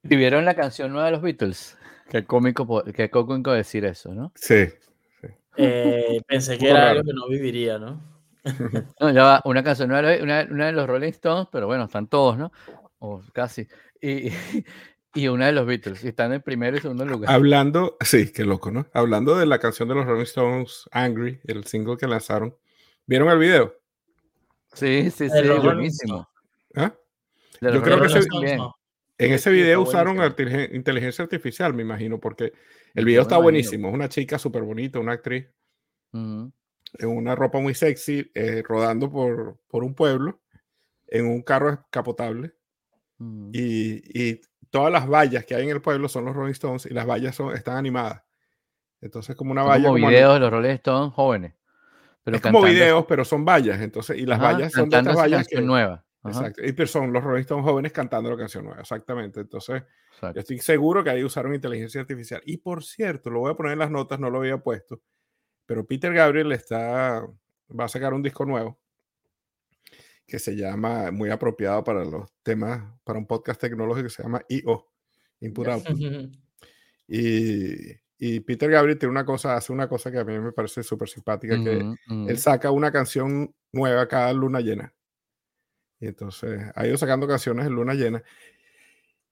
[0.03, 1.77] ¿Y vieron la canción nueva de los Beatles?
[2.09, 4.33] Qué cómico, qué cómico decir eso, ¿no?
[4.35, 4.67] Sí.
[5.21, 5.29] sí.
[5.57, 8.01] Eh, pensé que era algo que no viviría, ¿no?
[9.01, 12.09] no, ya va, una canción nueva, una, una de los Rolling Stones, pero bueno, están
[12.09, 12.51] todos, ¿no?
[13.03, 13.67] O casi.
[14.01, 14.31] Y,
[15.15, 16.05] y, una de los Beatles.
[16.05, 17.31] Y están en primero y segundo lugar.
[17.31, 18.87] Hablando, sí, qué loco, ¿no?
[18.95, 22.57] Hablando de la canción de los Rolling Stones, Angry, el single que lanzaron.
[23.07, 23.75] ¿Vieron el video?
[24.73, 26.29] Sí, sí, sí, buenísimo.
[26.77, 26.95] ¿Ah?
[27.61, 28.21] Yo creo que ese,
[29.19, 30.19] en ese video usaron
[30.73, 32.53] inteligencia artificial, me imagino, porque
[32.95, 33.89] el video está buenísimo.
[33.89, 35.47] Es una chica súper bonita, una actriz,
[36.13, 36.53] uh -huh.
[36.99, 40.41] en una ropa muy sexy, eh, rodando por, por un pueblo,
[41.09, 42.55] en un carro escapotable
[43.53, 46.95] y, y, todas las vallas que hay en el pueblo son los Rolling Stones y
[46.95, 48.23] las vallas son, están animadas.
[49.01, 49.89] Entonces, como una valla.
[49.89, 51.55] Como, como videos de los Rolling Stones jóvenes.
[52.25, 53.81] Pero es como videos, pero son vallas.
[53.81, 55.49] Entonces, y las Ajá, vallas son de estas vallas.
[55.49, 56.05] Que, nueva.
[56.25, 56.63] Exacto.
[56.65, 58.81] Y son los Rolling Stones jóvenes cantando la canción nueva.
[58.81, 59.41] Exactamente.
[59.41, 59.83] Entonces,
[60.15, 60.35] Exacto.
[60.37, 62.41] yo estoy seguro que ahí usaron inteligencia artificial.
[62.47, 65.03] Y por cierto, lo voy a poner en las notas, no lo había puesto.
[65.67, 67.27] Pero Peter Gabriel está,
[67.79, 68.79] va a sacar un disco nuevo
[70.27, 74.43] que se llama, muy apropiado para los temas, para un podcast tecnológico que se llama
[74.49, 74.91] I.O.,
[75.41, 75.97] Input Output.
[77.09, 80.83] y, y, Peter Gabriel tiene una cosa, hace una cosa que a mí me parece
[80.83, 84.95] súper simpática, que él saca una canción nueva cada luna llena.
[86.01, 88.23] Y entonces ha ido sacando canciones en luna llena.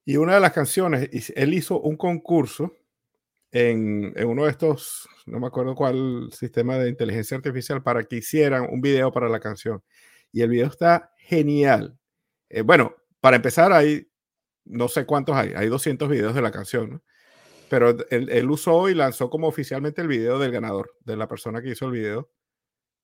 [0.05, 2.72] Y una de las canciones, él hizo un concurso
[3.53, 8.16] en, en, uno de estos, no me acuerdo cuál sistema de inteligencia artificial, para que
[8.16, 9.82] hicieran un video para la canción.
[10.32, 11.98] Y el video está genial.
[12.48, 14.08] Eh, bueno, para empezar, hay,
[14.64, 17.02] no sé cuántos hay, hay 200 videos de la canción,
[17.68, 21.70] pero él, usó y lanzó como oficialmente el video del ganador, de la persona que
[21.70, 22.30] hizo el video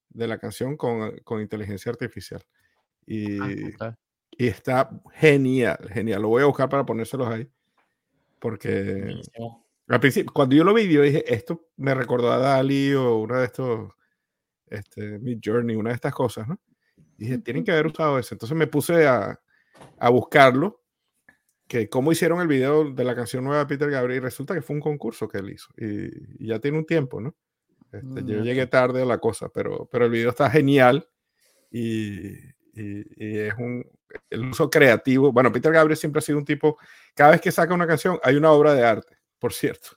[0.08, 2.42] de la canción con, con inteligencia artificial.
[3.06, 3.40] Y,
[3.80, 3.96] ah,
[4.32, 6.22] y está genial, genial.
[6.22, 7.48] Lo voy a buscar para ponérselos ahí.
[8.38, 9.14] Porque
[9.88, 13.38] al principio, cuando yo lo vi, yo dije, esto me recordó a Dali o una
[13.38, 13.92] de estos,
[14.66, 16.60] este, Mid Journey, una de estas cosas, ¿no?
[17.16, 18.34] Dije, tienen que haber usado eso.
[18.34, 19.40] Entonces me puse a,
[19.98, 20.82] a buscarlo,
[21.66, 24.62] que cómo hicieron el video de la canción nueva de Peter Gabriel, y resulta que
[24.62, 25.68] fue un concurso que él hizo.
[25.76, 27.34] Y, ya tiene un tiempo, ¿no?
[27.92, 31.08] Este, yo mm, llegué tarde a la cosa, pero, pero el video está genial
[31.70, 32.34] y,
[32.74, 33.84] y, es un
[34.30, 35.32] el uso creativo.
[35.32, 36.78] Bueno, Peter Gabriel siempre ha sido un tipo,
[37.14, 39.90] cada vez que saca una canción hay una obra de arte, por cierto,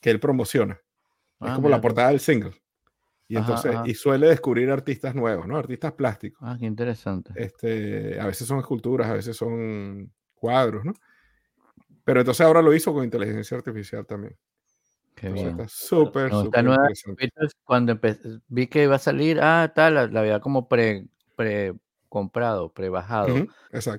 [0.00, 0.74] que él promociona.
[0.74, 2.61] es ah, como la portada del single.
[3.28, 5.56] Y entonces, y suele descubrir artistas nuevos, ¿no?
[5.56, 6.38] Artistas plásticos.
[6.42, 7.32] Ah, qué interesante.
[7.36, 10.92] Este, a veces son esculturas, a veces son cuadros, ¿no?
[12.04, 14.36] Pero entonces ahora lo hizo con inteligencia artificial también.
[15.14, 15.50] Qué bien.
[15.50, 16.64] Está súper, súper
[17.64, 17.98] Cuando
[18.48, 21.06] vi que iba a salir, ah, tal, la, la como pre,
[21.36, 21.74] pre
[22.08, 23.28] comprado, prebajado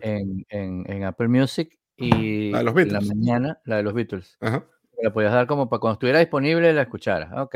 [0.01, 4.37] en, en, Apple Music y la, la mañana, la de los Beatles.
[5.01, 7.31] La podías dar como para cuando estuviera disponible la escucharas.
[7.35, 7.55] Ok.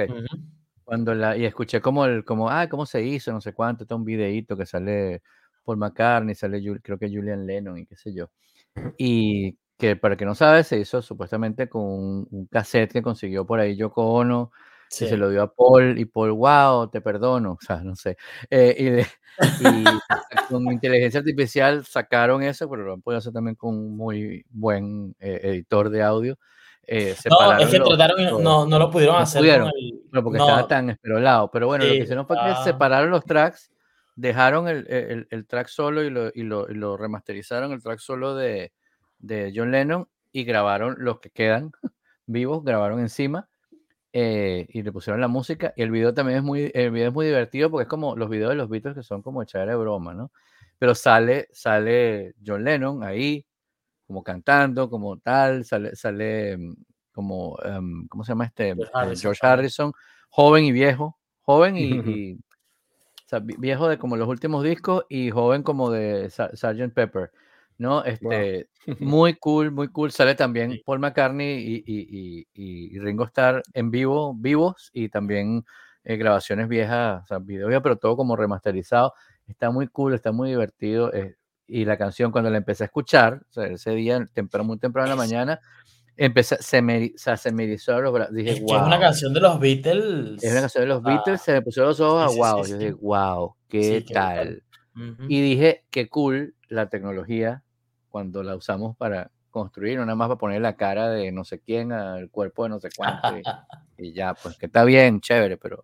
[0.88, 3.96] Cuando la, y escuché como el, como, ah, cómo se hizo, no sé cuánto, está
[3.96, 5.22] un videíto que sale
[5.66, 8.30] Paul McCartney, sale creo que Julian Lennon y qué sé yo.
[8.98, 13.60] Y que para que no sabes, se hizo supuestamente con un, cassette que consiguió por
[13.60, 14.54] ahí Yoko Ono,
[14.90, 18.16] y se lo dio a Paul, y Paul, wow, te perdono, o sea, no sé.
[18.50, 19.06] Eh,
[19.60, 19.84] y,
[20.50, 25.18] con inteligencia artificial sacaron eso, pero lo han podido hacer también con un muy buen
[25.20, 26.40] eh, editor de audio.
[26.90, 29.42] Eh, no, es que trataron, no, no, lo pudieron hacer.
[29.42, 29.72] Pudieron,
[30.10, 31.52] pero porque estaba tan esperolado.
[31.52, 33.72] Pero bueno, lo que hicieron fue que separaron los tracks,
[34.16, 38.00] dejaron el, el, el track solo y lo, y, lo, y lo, remasterizaron, el track
[38.00, 38.72] solo de,
[39.20, 41.72] de John Lennon, y grabaron los que quedan
[42.26, 43.50] vivos, grabaron encima
[44.14, 45.74] eh, y le pusieron la música.
[45.76, 48.30] Y el video también es muy, el video es muy divertido porque es como los
[48.30, 50.32] videos de los Beatles que son como echar de broma, ¿no?
[50.80, 53.47] Pero sale, sale John Lennon ahí,
[54.08, 56.76] como cantando, como tal, sale, sale mm,
[57.12, 58.76] como, em, ¿cómo se llama este?
[59.16, 59.92] George eh, Harrison,
[60.30, 65.62] joven y viejo, joven y, o sea, viejo de como los últimos discos y joven
[65.64, 66.94] como de Sgt.
[66.94, 67.32] Pepper.
[67.78, 68.04] ¿no?
[68.04, 70.12] Este, muy cool, muy cool.
[70.12, 75.64] Sale también Paul McCartney y, Ringo Starr en vivo, vivos y también
[76.04, 79.14] eh, grabaciones viejas, o sea, videos, pero todo como remasterizado.
[79.48, 81.14] Está muy cool, está muy divertido.
[81.14, 81.36] Eh,
[81.68, 85.16] y la canción, cuando la empecé a escuchar, ese día, temprano, muy temprano en la
[85.16, 85.60] mañana,
[86.16, 88.34] empecé, se me, o sea, se me hizo los brazos.
[88.34, 88.78] Dije, es wow.
[88.78, 90.44] es una canción de los Beatles.
[90.44, 92.66] Es una canción de los Beatles, se me pusieron los ojos a wow.
[92.66, 94.64] Yo dije, wow, qué tal.
[95.28, 97.64] Y dije, qué cool la tecnología
[98.10, 101.92] cuando la usamos para construir, nada más para poner la cara de no sé quién
[101.92, 103.38] al cuerpo de no sé cuánto
[103.98, 105.84] y, ya, pues que está bien, chévere, pero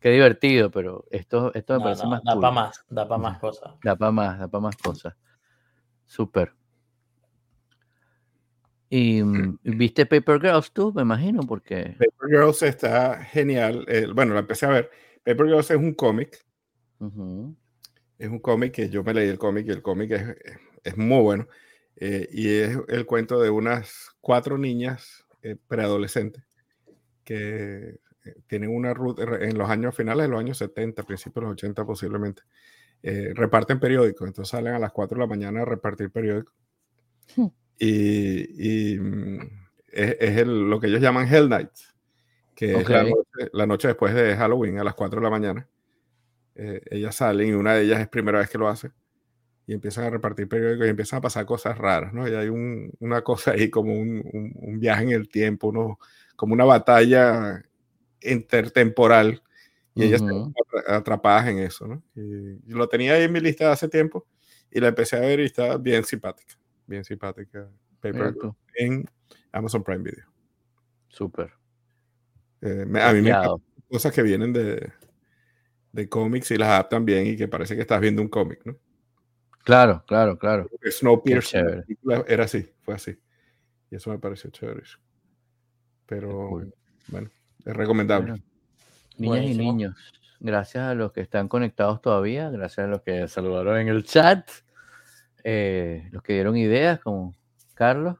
[0.00, 2.22] qué divertido, pero esto, esto me parece más.
[2.24, 3.74] Da para más, da para más cosas.
[3.84, 5.14] Da para más, da para más cosas.
[6.06, 6.52] Súper.
[8.88, 11.96] Y mm, viste Paper Girls tú, me imagino, porque.
[11.98, 13.86] Paper Girls está genial.
[14.14, 14.90] bueno, la empecé a ver.
[15.24, 16.44] Paper Girls es un cómic.
[18.18, 20.36] Es un cómic que yo me leí el cómic y el cómic es,
[20.82, 21.46] es muy bueno.
[21.96, 26.42] Eh, y es el cuento de unas cuatro niñas eh, preadolescentes
[27.24, 27.98] que eh,
[28.46, 31.84] tienen una ruta en los años finales de los años 70, principios de los 80
[31.84, 32.42] posiblemente.
[33.02, 36.54] reparten periódicos, entonces salen a las 4 de la mañana a repartir periódicos.
[37.36, 37.46] Hmm.
[37.78, 39.38] Y, mm,
[39.88, 41.94] es, lo que ellos llaman Hell Nights,
[42.54, 42.86] que es
[43.52, 45.68] la noche, después de Halloween a las 4 de la mañana.
[46.54, 48.90] ellas salen y una de ellas es primera vez que lo hace
[49.70, 52.26] y empiezan a repartir periódicos y empiezan a pasar cosas raras, ¿no?
[52.26, 56.00] Y hay una cosa ahí como un, viaje en el tiempo, uno,
[56.34, 57.62] como una batalla
[58.22, 59.42] intertemporal
[59.94, 60.54] y ellas están
[60.86, 62.02] atrapadas en eso, ¿no?
[62.14, 64.26] Y, lo tenía ahí en mi lista de hace tiempo
[64.70, 66.54] y la empecé a ver y está bien simpática,
[66.86, 67.68] bien simpática.
[68.00, 68.34] Paper
[68.76, 69.04] en
[69.52, 70.26] Amazon Prime Video.
[71.08, 71.52] Súper.
[72.62, 73.32] Eh, a mí me
[73.88, 74.92] cosas que vienen de,
[75.92, 78.76] de cómics y las adaptan bien y que parece que estás viendo un cómic, ¿no?
[79.64, 80.68] Claro, claro, claro.
[80.82, 81.84] Snowpiercer
[82.26, 83.18] era así, fue así.
[83.90, 84.82] Y eso me pareció chévere.
[86.06, 86.62] Pero
[87.08, 87.30] bueno,
[87.64, 88.42] es recomendable.
[89.18, 89.96] niñas y niños,
[90.38, 94.48] gracias a los que están conectados todavía, gracias a los que saludaron en el chat,
[95.44, 97.34] eh, los que dieron ideas como
[97.74, 98.16] Carlos.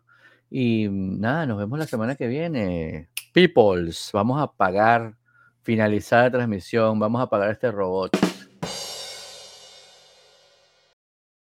[0.50, 3.08] Y nada, nos vemos la semana que viene.
[3.32, 5.14] Peoples, vamos a pagar,
[5.62, 8.29] finalizar la transmisión, vamos a pagar este robot.